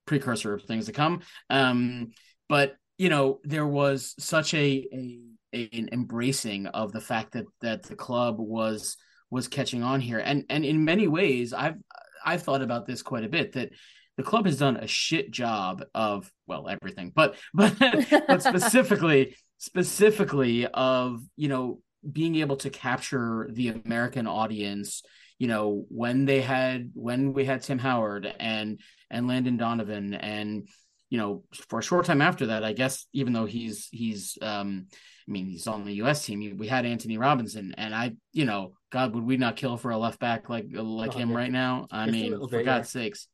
[0.06, 1.20] precursor of things to come.
[1.50, 2.08] Um
[2.48, 5.20] but you know there was such a, a,
[5.54, 8.96] a an embracing of the fact that that the club was
[9.30, 10.18] was catching on here.
[10.18, 11.76] And and in many ways I've
[12.24, 13.70] I've thought about this quite a bit that
[14.16, 17.74] the club has done a shit job of well everything but but
[18.28, 25.02] but specifically specifically of you know being able to capture the american audience
[25.38, 30.68] you know when they had when we had tim howard and and landon donovan and
[31.10, 34.86] you know for a short time after that i guess even though he's he's um
[35.26, 38.72] i mean he's on the us team we had Antonee Robinson and i you know
[38.90, 41.36] god would we not kill for a left back like like oh, him yeah.
[41.36, 43.02] right now i mean for bit, god's yeah.
[43.02, 43.28] sakes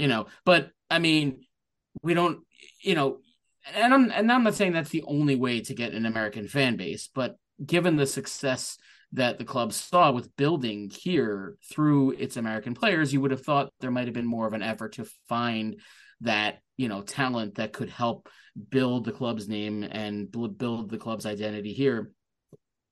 [0.00, 0.26] you know.
[0.46, 1.44] But I mean,
[2.02, 2.40] we don't,
[2.80, 3.18] you know,
[3.74, 6.76] and I'm and I'm not saying that's the only way to get an American fan
[6.76, 8.78] base, but given the success
[9.12, 13.72] that the club saw with building here through its American players, you would have thought
[13.80, 15.80] there might have been more of an effort to find
[16.22, 18.28] that you know talent that could help
[18.70, 22.10] build the club's name and build the club's identity here.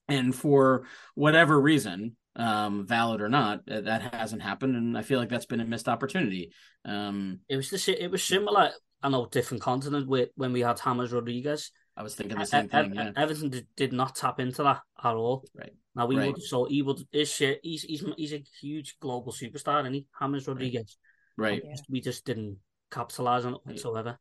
[0.08, 5.28] And for whatever reason, um, valid or not, that hasn't happened, and I feel like
[5.28, 6.52] that's been a missed opportunity.
[6.84, 8.70] Um, it was the it was similar.
[9.02, 11.70] I know different continent with when we had James Rodriguez.
[11.96, 12.94] I was thinking the same thing.
[12.94, 13.10] Yeah.
[13.16, 15.44] Everton did, did, not tap into that at all.
[15.54, 15.72] Right.
[15.96, 16.32] Now we right.
[16.32, 17.60] would so he would his shit.
[17.62, 20.96] He's he's he's a huge global superstar, and he James Rodriguez.
[21.36, 21.62] Right.
[21.62, 22.58] We just, we just didn't
[22.90, 24.18] capitalize on it whatsoever.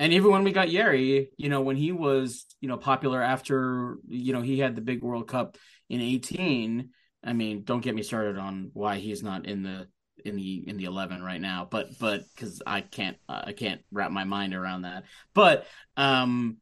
[0.00, 3.98] And even when we got Yerry, you know, when he was, you know, popular after,
[4.08, 5.58] you know, he had the big World Cup
[5.90, 6.88] in 18,
[7.22, 9.88] I mean, don't get me started on why he's not in the
[10.24, 14.10] in the in the 11 right now but but because i can't i can't wrap
[14.10, 15.04] my mind around that.
[15.32, 16.58] But um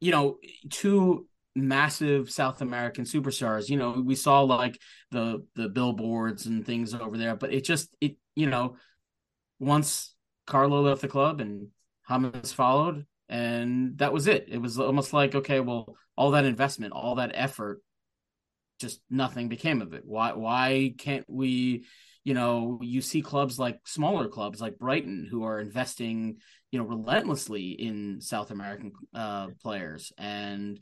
[0.00, 0.38] you know
[0.70, 6.94] two massive south american superstars you know we saw like the the billboards and things
[6.94, 8.76] over there but it just it you know
[9.58, 10.14] once
[10.46, 11.68] carlo left the club and
[12.08, 14.46] James followed and that was it.
[14.50, 17.80] It was almost like okay well all that investment all that effort
[18.82, 20.02] just nothing became of it.
[20.04, 21.86] Why why can't we,
[22.24, 26.36] you know, you see clubs like smaller clubs like Brighton who are investing,
[26.70, 30.78] you know, relentlessly in South American uh, players and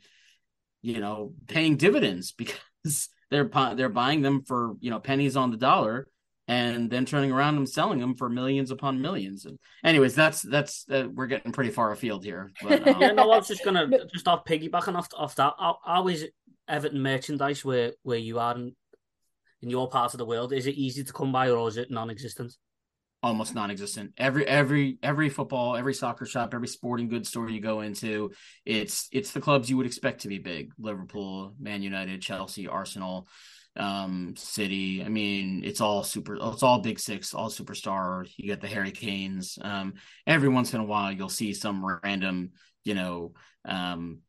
[0.81, 5.57] you know, paying dividends because they're they're buying them for, you know, pennies on the
[5.57, 6.07] dollar
[6.47, 9.45] and then turning around and selling them for millions upon millions.
[9.45, 12.51] And anyways, that's that's uh, we're getting pretty far afield here.
[12.61, 13.01] But, um...
[13.01, 15.53] yeah, no, I was just gonna just off piggybacking off off that.
[15.57, 16.25] I, I was
[16.71, 18.75] Everton merchandise where where you are in,
[19.61, 20.53] in your part of the world?
[20.53, 22.53] Is it easy to come by or is it non-existent?
[23.23, 24.13] Almost non-existent.
[24.17, 28.31] Every every every football, every soccer shop, every sporting goods store you go into,
[28.65, 33.27] it's it's the clubs you would expect to be big: Liverpool, Man United, Chelsea, Arsenal,
[33.75, 35.03] um, City.
[35.03, 36.35] I mean, it's all super.
[36.41, 38.27] It's all big six, all superstar.
[38.37, 39.63] You get the Harry Kanes.
[39.63, 39.93] Um,
[40.25, 42.51] every once in a while, you'll see some random,
[42.83, 43.33] you know,
[43.65, 44.21] um,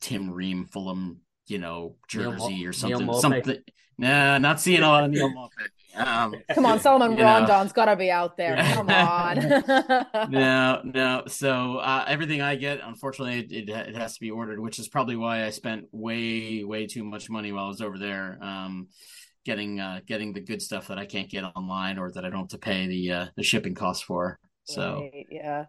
[0.00, 3.12] Tim Ream, Fulham you know, jersey or something.
[3.14, 3.58] Something.
[3.96, 5.68] Nah, not seeing a lot of Neal Maupay.
[5.96, 8.56] Um, Come on, Solomon Rondon's got to be out there.
[8.74, 9.36] Come on.
[10.30, 11.22] no, no.
[11.28, 15.16] So uh, everything I get, unfortunately, it, it, has to be ordered, which is probably
[15.16, 18.38] why I spent way, way too much money while I was over there.
[18.40, 18.88] Um,
[19.44, 22.40] getting uh, getting the good stuff that I can't get online or that I don't
[22.40, 24.38] have to pay the uh, the shipping costs for.
[24.64, 25.66] So right, yeah.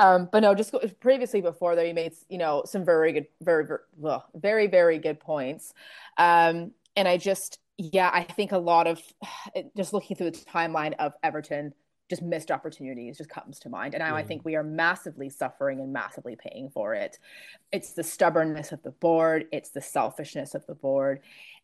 [0.00, 3.66] Um, but no, just previously before there, you made you know some very good, very
[3.66, 5.74] very very very good points,
[6.16, 9.00] um, and I just yeah, I think a lot of
[9.76, 11.74] just looking through the timeline of Everton,
[12.08, 13.94] just missed opportunities just comes to mind.
[13.94, 14.16] And now mm.
[14.16, 17.18] I think we are massively suffering and massively paying for it.
[17.70, 21.20] It's the stubbornness of the board, it's the selfishness of the board.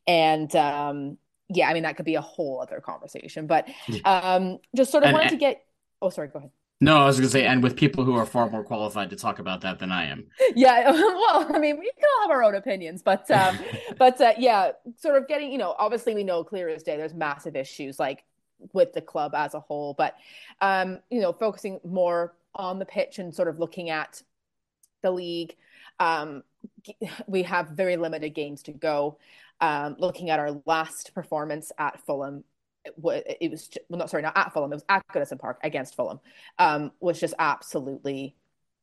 [0.06, 1.18] And um,
[1.48, 3.68] yeah, I mean, that could be a whole other conversation, but
[4.04, 5.64] um, just sort of and, wanted to get.
[6.00, 6.50] Oh, sorry, go ahead.
[6.80, 9.16] No, I was going to say, and with people who are far more qualified to
[9.16, 10.26] talk about that than I am.
[10.54, 13.58] Yeah, well, I mean, we can all have our own opinions, but um,
[13.98, 17.14] but uh, yeah, sort of getting, you know, obviously we know clear as day there's
[17.14, 18.24] massive issues like
[18.72, 20.16] with the club as a whole, but
[20.60, 24.22] um, you know, focusing more on the pitch and sort of looking at
[25.02, 25.56] the league.
[25.98, 26.42] Um,
[27.26, 29.18] we have very limited games to go.
[29.62, 32.44] Um, looking at our last performance at Fulham,
[32.86, 34.72] it was well, not sorry, not at Fulham.
[34.72, 36.20] It was at Goodison Park against Fulham.
[36.58, 38.36] Um, was just absolutely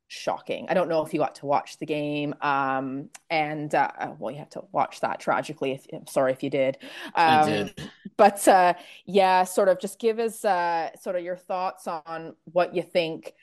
[0.08, 0.68] shocking.
[0.70, 4.40] I don't know if you got to watch the game, um, and uh, well, you
[4.40, 5.72] have to watch that tragically.
[5.72, 6.78] If I'm sorry if you did,
[7.16, 7.90] um, did.
[8.16, 12.76] But uh, yeah, sort of just give us uh, sort of your thoughts on what
[12.76, 13.34] you think.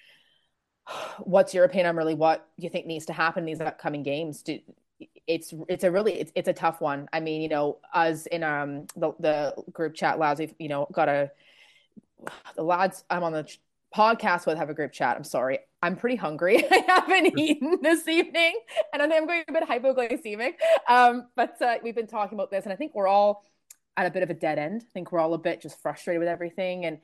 [1.19, 4.43] What's your opinion on really what you think needs to happen in these upcoming games?
[4.43, 4.59] Do,
[5.31, 7.09] it's it's a really it's, it's a tough one.
[7.13, 10.89] I mean, you know, us in um the, the group chat lads, we've you know
[10.93, 11.31] got a
[12.57, 13.49] the lads I'm on the
[13.97, 15.17] podcast with have a group chat.
[15.17, 16.65] I'm sorry, I'm pretty hungry.
[16.71, 18.55] I haven't eaten this evening,
[18.93, 20.55] and I think I'm going a bit hypoglycemic.
[20.89, 23.45] Um, but uh, we've been talking about this, and I think we're all
[23.97, 24.83] at a bit of a dead end.
[24.85, 26.99] I think we're all a bit just frustrated with everything, and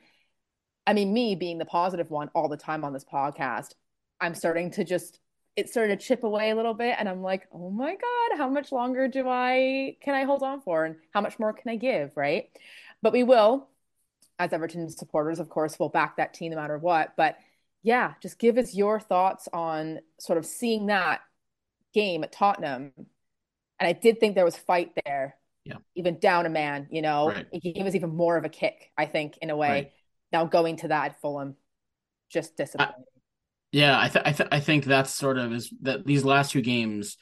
[0.85, 3.75] I mean, me being the positive one all the time on this podcast,
[4.21, 5.21] I'm starting to just
[5.57, 8.49] it started to chip away a little bit and i'm like oh my god how
[8.49, 10.85] much longer do i can i hold on for?
[10.85, 12.13] And how much more can i give?
[12.15, 12.51] Right?
[13.03, 13.69] But we will
[14.39, 17.15] as everton supporters of course will back that team no matter what.
[17.17, 17.37] But
[17.83, 21.21] yeah just give us your thoughts on sort of seeing that
[21.95, 22.93] game at tottenham.
[22.97, 25.37] And i did think there was fight there.
[25.65, 25.77] Yeah.
[25.95, 27.29] Even down a man you know?
[27.31, 27.47] Right.
[27.51, 29.69] it gave us even more of a kick i think in a way.
[29.71, 29.93] Right.
[30.33, 31.57] now going to that fulham
[32.31, 32.95] just disappointing.
[32.99, 33.16] I-
[33.73, 36.63] yeah, I, th- I, th- I think that's sort of is that these last two
[36.63, 37.17] games,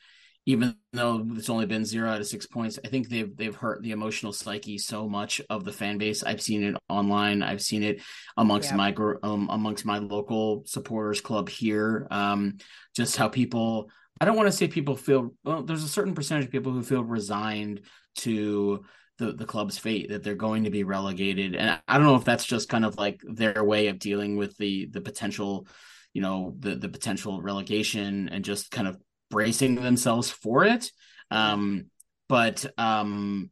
[0.47, 3.83] even though it's only been zero out of six points, I think they've they've hurt
[3.83, 6.23] the emotional psyche so much of the fan base.
[6.23, 7.43] I've seen it online.
[7.43, 8.03] I've seen it
[8.37, 8.77] amongst yeah.
[8.77, 12.07] my um, amongst my local supporters club here.
[12.11, 12.59] Um,
[12.95, 13.91] just how people.
[14.21, 15.35] I don't want to say people feel.
[15.45, 17.81] Well, there's a certain percentage of people who feel resigned
[18.17, 18.85] to
[19.19, 22.25] the the club's fate that they're going to be relegated, and I don't know if
[22.25, 25.67] that's just kind of like their way of dealing with the the potential
[26.15, 28.99] you know the the potential relegation and just kind of
[29.31, 30.91] bracing themselves for it.
[31.31, 31.91] Um
[32.29, 33.51] but um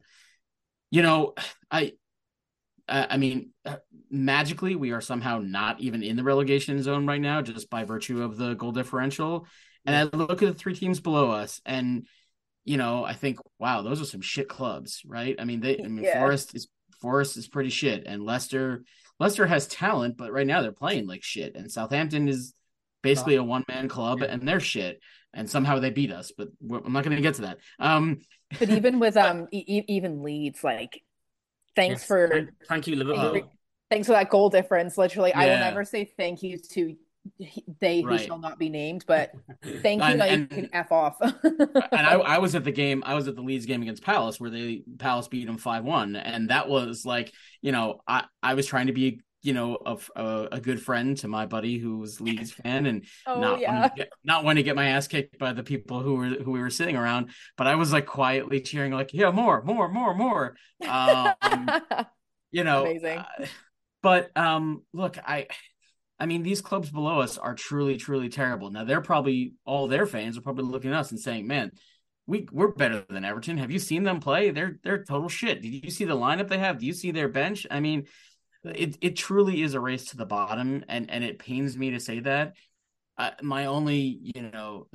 [0.91, 1.33] you know
[1.71, 1.93] i
[2.87, 3.51] i mean
[4.09, 8.23] magically we are somehow not even in the relegation zone right now just by virtue
[8.23, 9.47] of the goal differential.
[9.85, 12.07] And i look at the three teams below us and
[12.65, 15.35] you know i think wow those are some shit clubs right?
[15.39, 16.19] I mean they i mean yeah.
[16.19, 16.67] forest is
[17.01, 18.83] forest is pretty shit and leicester
[19.19, 21.55] Leicester has talent, but right now they're playing like shit.
[21.55, 22.53] And Southampton is
[23.01, 24.99] basically a one man club, and they're shit.
[25.33, 27.57] And somehow they beat us, but I'm not going to get to that.
[27.79, 28.21] Um,
[28.59, 31.01] but even with um, e- even Leeds, like,
[31.75, 32.07] thanks yes.
[32.07, 33.49] for thank you, Liverpool.
[33.89, 34.97] Thanks for that goal difference.
[34.97, 35.39] Literally, yeah.
[35.39, 36.95] I will never say thank you to
[37.79, 38.19] they right.
[38.19, 39.31] who shall not be named, but
[39.81, 41.17] thank you and, that and, you can f off.
[41.21, 43.03] and I, I, was at the game.
[43.05, 46.15] I was at the Leeds game against Palace, where they Palace beat them five one,
[46.15, 47.31] and that was like
[47.61, 51.17] you know I I was trying to be you know a, a, a, good friend
[51.17, 53.81] to my buddy who was Leeds fan and oh, not yeah.
[53.81, 56.51] want get, not want to get my ass kicked by the people who were who
[56.51, 60.15] we were sitting around but I was like quietly cheering like yeah more more more
[60.15, 60.55] more
[60.87, 61.33] um,
[62.51, 63.45] you know amazing uh,
[64.01, 65.47] but um look I
[66.19, 70.05] I mean these clubs below us are truly truly terrible now they're probably all their
[70.05, 71.71] fans are probably looking at us and saying man
[72.25, 73.57] we we're better than Everton.
[73.57, 74.51] Have you seen them play?
[74.51, 75.61] They're they're total shit.
[75.61, 76.79] Did you see the lineup they have?
[76.79, 77.67] Do you see their bench?
[77.69, 78.05] I mean,
[78.63, 81.99] it it truly is a race to the bottom, and and it pains me to
[81.99, 82.53] say that.
[83.17, 84.87] Uh, my only, you know,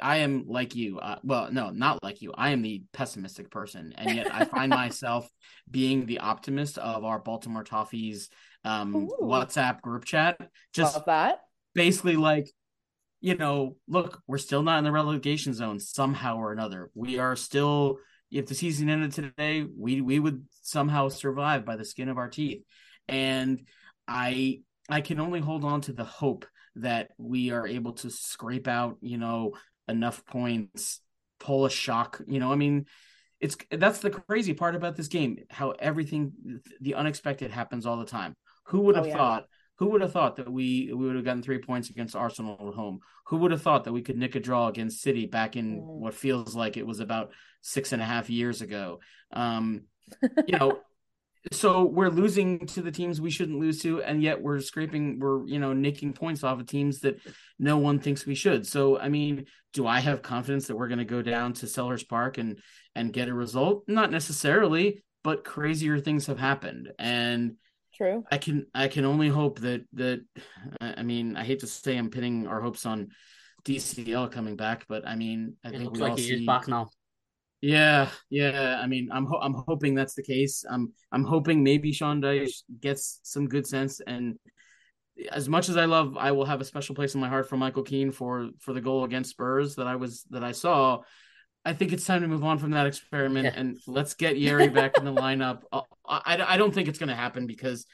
[0.00, 0.98] I am like you.
[0.98, 2.32] Uh, well, no, not like you.
[2.36, 5.28] I am the pessimistic person, and yet I find myself
[5.70, 8.28] being the optimist of our Baltimore Toffees
[8.64, 10.38] um, WhatsApp group chat.
[10.72, 11.40] Just Love that.
[11.74, 12.50] Basically, like
[13.20, 16.90] you know, look, we're still not in the relegation zone somehow or another.
[16.94, 17.98] We are still.
[18.28, 22.28] If the season ended today, we we would somehow survive by the skin of our
[22.28, 22.64] teeth
[23.08, 23.66] and
[24.06, 28.68] I I can only hold on to the hope that we are able to scrape
[28.68, 29.54] out, you know,
[29.88, 31.00] enough points,
[31.40, 32.20] pull a shock.
[32.26, 32.86] You know, I mean,
[33.40, 35.38] it's that's the crazy part about this game.
[35.50, 36.32] How everything,
[36.80, 38.34] the unexpected happens all the time.
[38.66, 39.16] Who would have oh, yeah.
[39.16, 39.44] thought?
[39.78, 42.74] Who would have thought that we we would have gotten three points against Arsenal at
[42.74, 43.00] home?
[43.26, 45.84] Who would have thought that we could nick a draw against City back in mm.
[45.84, 49.00] what feels like it was about six and a half years ago?
[49.32, 49.82] Um,
[50.22, 50.78] you know,
[51.52, 55.46] so we're losing to the teams we shouldn't lose to and yet we're scraping we're
[55.46, 57.20] you know nicking points off of teams that
[57.58, 58.66] no one thinks we should.
[58.66, 62.08] So i mean do i have confidence that we're going to go down to Selhurst
[62.08, 62.58] Park and
[62.94, 63.84] and get a result?
[63.86, 66.92] Not necessarily but crazier things have happened.
[67.00, 67.56] And
[67.96, 68.24] true.
[68.30, 70.24] I can i can only hope that that
[70.80, 73.08] i mean i hate to say i'm pinning our hopes on
[73.64, 76.34] dcl coming back but i mean i it think looks we like all he see
[76.34, 76.88] is back now
[77.60, 78.80] yeah, yeah.
[78.82, 80.64] I mean, I'm ho- I'm hoping that's the case.
[80.68, 84.00] I'm I'm hoping maybe Sean Dyche gets some good sense.
[84.06, 84.38] And
[85.30, 87.56] as much as I love, I will have a special place in my heart for
[87.56, 91.00] Michael Keane for for the goal against Spurs that I was that I saw.
[91.64, 93.60] I think it's time to move on from that experiment yeah.
[93.60, 95.62] and let's get Yerry back in the lineup.
[95.72, 97.86] Uh, I, I, I don't think it's going to happen because,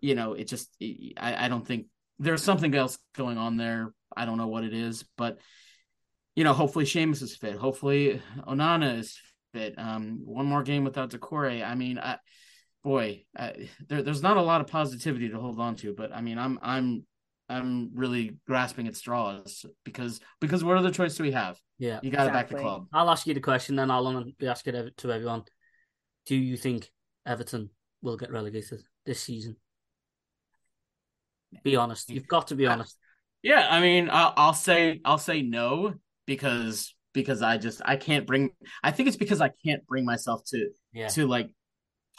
[0.00, 0.74] you know, it just
[1.18, 1.88] I, I don't think
[2.18, 3.92] there's something else going on there.
[4.16, 5.38] I don't know what it is, but
[6.34, 7.56] you know, hopefully Seamus is fit.
[7.56, 9.18] Hopefully Onana is
[9.52, 9.74] fit.
[9.76, 11.66] Um, one more game without Doucouré.
[11.66, 12.18] I mean, I,
[12.84, 16.20] boy, I, there, there's not a lot of positivity to hold on to, but I
[16.20, 17.04] mean, I'm, I'm,
[17.48, 21.58] I'm really grasping at straws because because what other choice do we have?
[21.78, 22.54] Yeah, you got to exactly.
[22.54, 22.86] back the club.
[22.92, 25.42] I'll ask you the question, then I'll ask it to everyone.
[26.26, 26.92] Do you think
[27.26, 27.70] Everton
[28.02, 29.56] will get relegated this season?
[31.64, 32.08] Be honest.
[32.08, 32.96] You've got to be honest.
[33.42, 35.94] Yeah, I mean, I'll, I'll say I'll say no
[36.30, 38.50] because because I just I can't bring
[38.84, 41.08] I think it's because I can't bring myself to yeah.
[41.08, 41.50] to like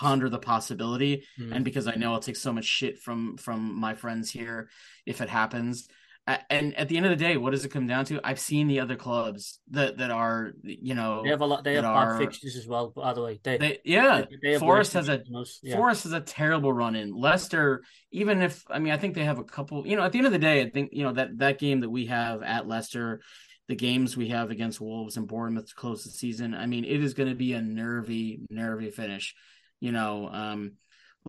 [0.02, 1.56] ponder the possibility Mhm.
[1.56, 4.70] and because I know I'll take so much shit from from my friends here
[5.06, 5.88] if it happens.
[6.50, 8.22] And at the end of the day, what does it come down to?
[8.24, 11.64] I've seen the other clubs that that are you know They have a lot.
[11.64, 12.94] They have that bad fixtures as well.
[12.96, 15.60] By the way, they, they yeah they, they Forest has a us.
[15.64, 15.76] Yeah.
[15.76, 17.12] Forest has a terrible run in.
[17.14, 19.86] Leicester, even if I mean, I think they have a couple.
[19.88, 21.80] You know, at the end of the day, I think you know that that game
[21.82, 23.22] that we have at Leicester,
[23.72, 26.54] the games we have against Wolves and Bournemouth to close the season.
[26.54, 29.34] I mean, it is going to be a nervy, nervy finish.
[29.80, 30.74] You know, um,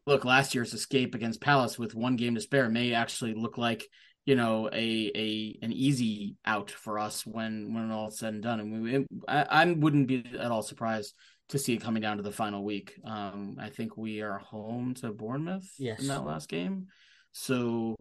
[0.09, 3.86] look, last year's escape against Palace with one game to spare may actually look like
[4.24, 8.59] you know a a an easy out for us when when all's said and done.
[8.59, 11.14] And we, I, I wouldn't be at all surprised
[11.51, 12.95] to see it coming down to the final week.
[13.05, 16.01] Um, I think we are home to Bournemouth Yes.
[16.01, 16.88] in that last game.
[17.30, 17.95] So,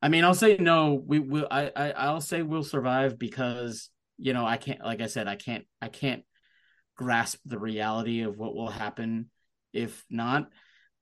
[0.00, 0.94] I mean, I'll say no.
[0.94, 1.48] We will.
[1.50, 4.80] I, I I'll say we'll survive because you know I can't.
[4.80, 5.64] Like I said, I can't.
[5.80, 6.24] I can't
[6.96, 9.30] grasp the reality of what will happen
[9.72, 10.50] if not.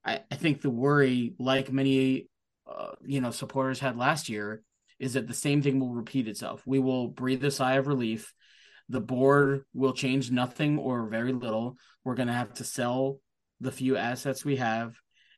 [0.05, 2.29] I, I think the worry, like many,
[2.69, 4.61] uh, you know, supporters had last year,
[4.99, 6.61] is that the same thing will repeat itself.
[6.65, 8.33] We will breathe a sigh of relief
[8.89, 11.77] the board will change nothing or very little.
[12.03, 13.19] We're going to have to sell
[13.59, 14.95] the few assets we have,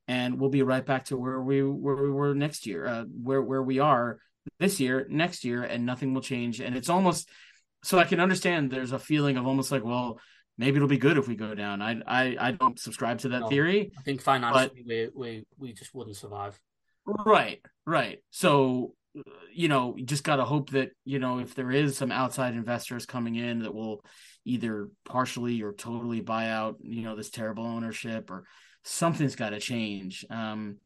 [0.10, 3.44] and we'll be right back to where we where we were next year, uh, where
[3.44, 4.18] where we are
[4.60, 6.60] this year, next year, and nothing will change.
[6.60, 7.30] And it's almost
[7.84, 8.72] so I can understand.
[8.72, 10.20] There's a feeling of almost like, well,
[10.58, 11.84] maybe it'll be good if we go down.
[11.84, 13.50] I I, I don't subscribe to that No.
[13.50, 13.92] theory.
[14.00, 16.60] I think financially we, we we just wouldn't survive.
[17.06, 18.18] Right, right.
[18.32, 18.96] So,
[19.54, 22.56] you know, you just got to hope that, you know, if there is some outside
[22.56, 24.04] investors coming in that will
[24.44, 28.46] either partially or totally buy out, you know, this terrible ownership or
[28.84, 30.26] something's got to change.
[30.30, 30.78] Um,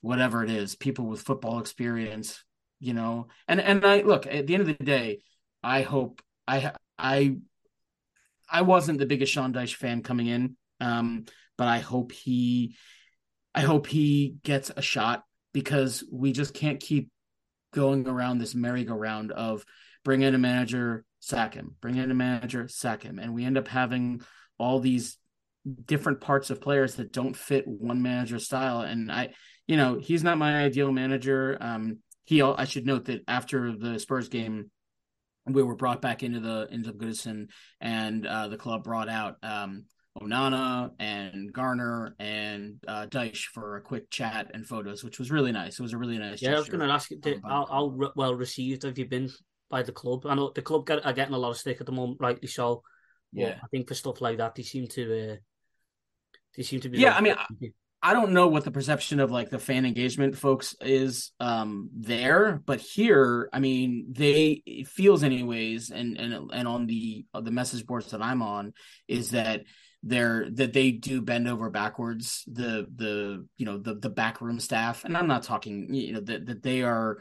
[0.00, 2.42] whatever it is, people with football experience,
[2.80, 5.22] you know, and, and I look at the end of the day,
[5.62, 7.36] I hope I, I,
[8.48, 10.56] I wasn't the biggest Sean Dyche fan coming in.
[10.80, 11.24] Um,
[11.56, 12.76] but I hope he,
[13.54, 17.10] I hope he gets a shot because we just can't keep
[17.72, 19.64] going around this merry-go-round of
[20.04, 23.58] bring in a manager, sack him, bring in a manager, sack him, and we end
[23.58, 24.22] up having
[24.58, 25.18] all these
[25.84, 28.80] different parts of players that don't fit one manager style.
[28.80, 29.30] And I,
[29.66, 31.56] you know, he's not my ideal manager.
[31.60, 34.70] Um, he, I should note that after the Spurs game,
[35.46, 37.48] we were brought back into the into Goodison,
[37.80, 39.84] and uh, the club brought out um,
[40.20, 45.52] Onana and Garner and uh, Dyche for a quick chat and photos, which was really
[45.52, 45.78] nice.
[45.78, 46.42] It was a really nice.
[46.42, 49.30] Yeah, I was going to ask you, did, how, how well received have you been
[49.70, 50.26] by the club?
[50.26, 52.48] I know the club get, are getting a lot of stick at the moment, rightly
[52.48, 52.82] so.
[53.32, 53.58] Yeah.
[53.62, 55.32] I think for stuff like that, they seem to.
[55.32, 55.36] Uh,
[56.56, 56.98] they seem to be.
[56.98, 57.34] Yeah, I mean,
[58.02, 62.62] I don't know what the perception of like the fan engagement folks is um there,
[62.64, 67.50] but here, I mean, they it feels anyways, and and and on the uh, the
[67.50, 68.72] message boards that I'm on
[69.08, 69.62] is that
[70.04, 75.04] they're that they do bend over backwards the the you know the the backroom staff,
[75.04, 77.18] and I'm not talking you know that that they are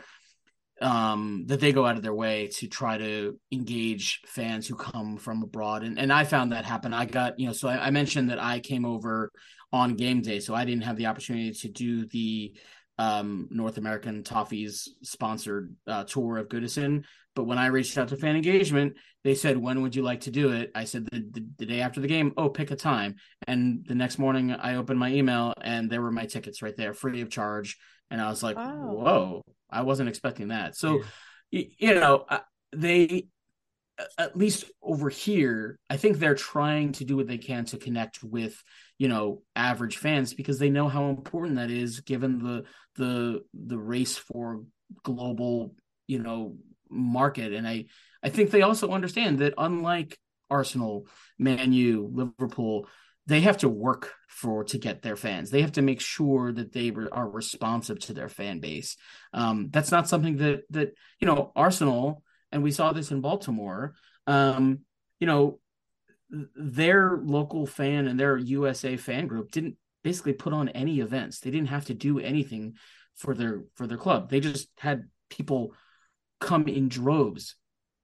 [0.81, 5.17] um, that they go out of their way to try to engage fans who come
[5.17, 5.83] from abroad.
[5.83, 6.93] And, and I found that happen.
[6.93, 9.31] I got, you know, so I, I mentioned that I came over
[9.73, 12.53] on game day, so I didn't have the opportunity to do the
[12.99, 17.03] um, North American Toffees sponsored uh, tour of Goodison.
[17.35, 20.31] But when I reached out to fan engagement, they said, "When would you like to
[20.31, 23.15] do it?" I said, "The, the, the day after the game." Oh, pick a time.
[23.45, 26.93] And the next morning, I opened my email, and there were my tickets right there,
[26.93, 27.77] free of charge.
[28.09, 28.91] And I was like, wow.
[28.91, 30.75] "Whoa!" I wasn't expecting that.
[30.75, 31.03] So, yeah.
[31.51, 32.25] you, you know,
[32.75, 33.27] they
[34.17, 38.23] at least over here, I think they're trying to do what they can to connect
[38.23, 38.61] with,
[38.97, 42.63] you know, average fans because they know how important that is given the
[42.95, 44.63] the the race for
[45.03, 45.75] global,
[46.07, 46.57] you know,
[46.89, 47.53] market.
[47.53, 47.85] And I
[48.21, 50.17] I think they also understand that unlike
[50.49, 51.07] Arsenal,
[51.39, 52.87] Man U, Liverpool,
[53.27, 55.49] they have to work for to get their fans.
[55.49, 58.95] They have to make sure that they re- are responsive to their fan base.
[59.33, 63.95] Um, that's not something that that you know Arsenal, and we saw this in Baltimore.
[64.25, 64.79] Um,
[65.19, 65.59] you know,
[66.29, 71.39] their local fan and their USA fan group didn't basically put on any events.
[71.39, 72.75] They didn't have to do anything
[73.15, 74.29] for their for their club.
[74.29, 75.73] They just had people
[76.39, 77.55] come in droves,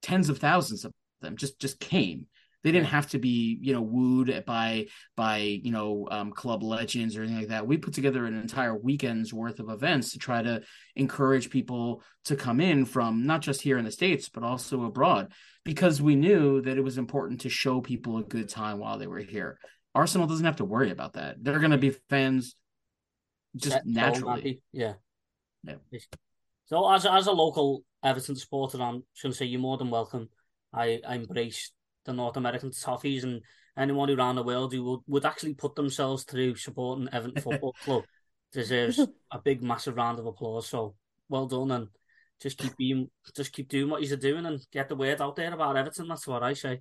[0.02, 2.26] tens of thousands of them just just came
[2.64, 4.86] they didn't have to be, you know, wooed by
[5.16, 7.66] by you know um, club legends or anything like that.
[7.66, 10.62] We put together an entire weekend's worth of events to try to
[10.96, 15.30] encourage people to come in from not just here in the states but also abroad
[15.64, 19.06] because we knew that it was important to show people a good time while they
[19.06, 19.58] were here.
[19.94, 21.36] Arsenal doesn't have to worry about that.
[21.40, 22.56] They're going to be fans
[23.56, 24.60] just Set naturally.
[24.72, 24.94] Yeah.
[25.62, 25.74] Yeah.
[26.66, 29.90] So as as a local Everton supporter, I'm just going to say you're more than
[29.90, 30.28] welcome.
[30.72, 31.70] I, I embrace
[32.04, 33.42] the North American Toffees and
[33.76, 38.04] anyone around the world who would, would actually put themselves through supporting Everton Football Club
[38.52, 40.68] deserves a big, massive round of applause.
[40.68, 40.94] So
[41.28, 41.88] well done and
[42.40, 45.52] just keep being, just keep doing what you're doing and get the word out there
[45.52, 46.08] about Everton.
[46.08, 46.80] That's what I say.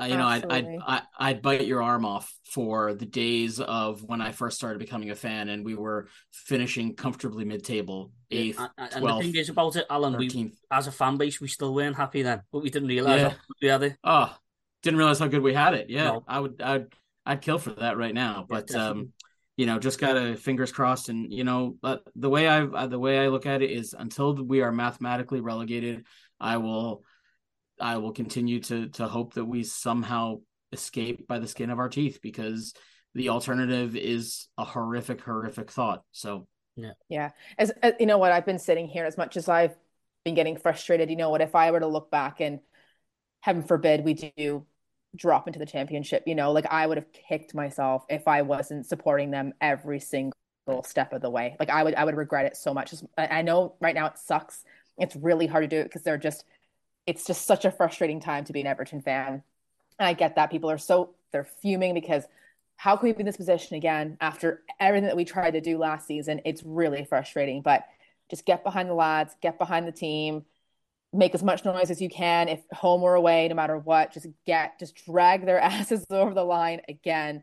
[0.00, 4.02] Uh, you know, I'd, I'd, I'd, I'd bite your arm off for the days of
[4.02, 8.68] when I first started becoming a fan and we were finishing comfortably mid-table, eighth, yeah,
[8.78, 10.34] and, and 12th, the thing is about it, Alan, 13th.
[10.34, 13.34] we as a fan base we still weren't happy then, but we didn't realize yeah.
[13.60, 13.96] we had it.
[14.02, 14.34] Oh,
[14.82, 15.90] didn't realize how good we had it.
[15.90, 16.24] Yeah, no.
[16.26, 16.86] I would, I'd,
[17.26, 18.46] I'd kill for that right now.
[18.48, 19.12] But yeah, um,
[19.56, 21.08] you know, just gotta fingers crossed.
[21.08, 23.94] And you know, but the way I, uh, the way I look at it is,
[23.98, 26.06] until we are mathematically relegated,
[26.38, 27.04] I will,
[27.80, 30.40] I will continue to to hope that we somehow
[30.72, 32.74] escape by the skin of our teeth because
[33.14, 36.04] the alternative is a horrific, horrific thought.
[36.12, 37.30] So yeah, yeah.
[37.58, 39.76] As, as you know, what I've been sitting here, as much as I've
[40.24, 42.60] been getting frustrated, you know, what if I were to look back and
[43.40, 44.66] heaven forbid we do
[45.16, 46.24] drop into the championship.
[46.26, 50.34] You know, like I would have kicked myself if I wasn't supporting them every single
[50.84, 51.56] step of the way.
[51.58, 52.94] Like I would, I would regret it so much.
[53.16, 54.64] I know right now it sucks.
[54.98, 56.44] It's really hard to do it because they're just,
[57.06, 59.42] it's just such a frustrating time to be an Everton fan.
[59.98, 62.24] And I get that people are so they're fuming because
[62.76, 65.76] how can we be in this position again after everything that we tried to do
[65.76, 66.40] last season?
[66.44, 67.62] It's really frustrating.
[67.62, 67.84] But
[68.30, 70.44] just get behind the lads, get behind the team
[71.12, 74.26] make as much noise as you can if home or away no matter what just
[74.46, 77.42] get just drag their asses over the line again.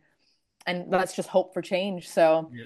[0.66, 2.10] And let's just hope for change.
[2.10, 2.66] So yeah.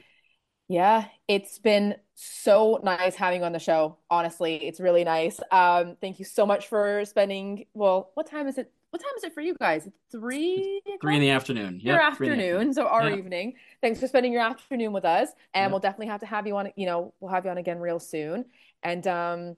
[0.67, 4.55] yeah it's been so nice having you on the show honestly.
[4.55, 5.39] It's really nice.
[5.51, 9.23] Um thank you so much for spending well what time is it what time is
[9.23, 9.87] it for you guys?
[9.87, 11.79] It's three three in the afternoon.
[11.81, 13.53] Your afternoon so our evening.
[13.81, 16.71] Thanks for spending your afternoon with us and we'll definitely have to have you on
[16.75, 18.45] you know we'll have you on again real soon.
[18.83, 19.55] And um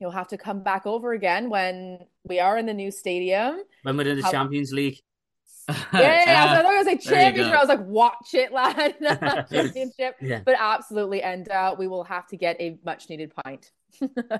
[0.00, 3.60] You'll have to come back over again when we are in the new stadium.
[3.82, 4.98] When we're in the How- Champions League.
[5.68, 6.42] yeah, yeah, yeah.
[6.42, 7.54] I, was, I thought I was like championship.
[7.54, 8.96] I was like, watch it, lad.
[9.52, 10.16] championship.
[10.20, 10.40] Yeah.
[10.44, 11.22] But absolutely.
[11.22, 13.70] And uh, we will have to get a much needed pint.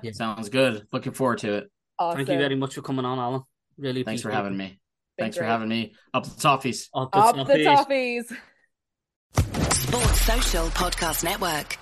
[0.01, 0.11] yeah.
[0.11, 0.87] Sounds good.
[0.91, 1.71] Looking forward to it.
[1.99, 2.17] Awesome.
[2.17, 3.43] Thank you very much for coming on, Alan.
[3.77, 4.79] Really Thanks for having me.
[5.17, 5.45] Thanks great.
[5.45, 5.93] for having me.
[6.13, 6.87] Up the toffees.
[6.93, 8.27] Up the, Up toffees.
[8.27, 9.73] the toffees.
[9.73, 11.77] Sports Social Podcast Network.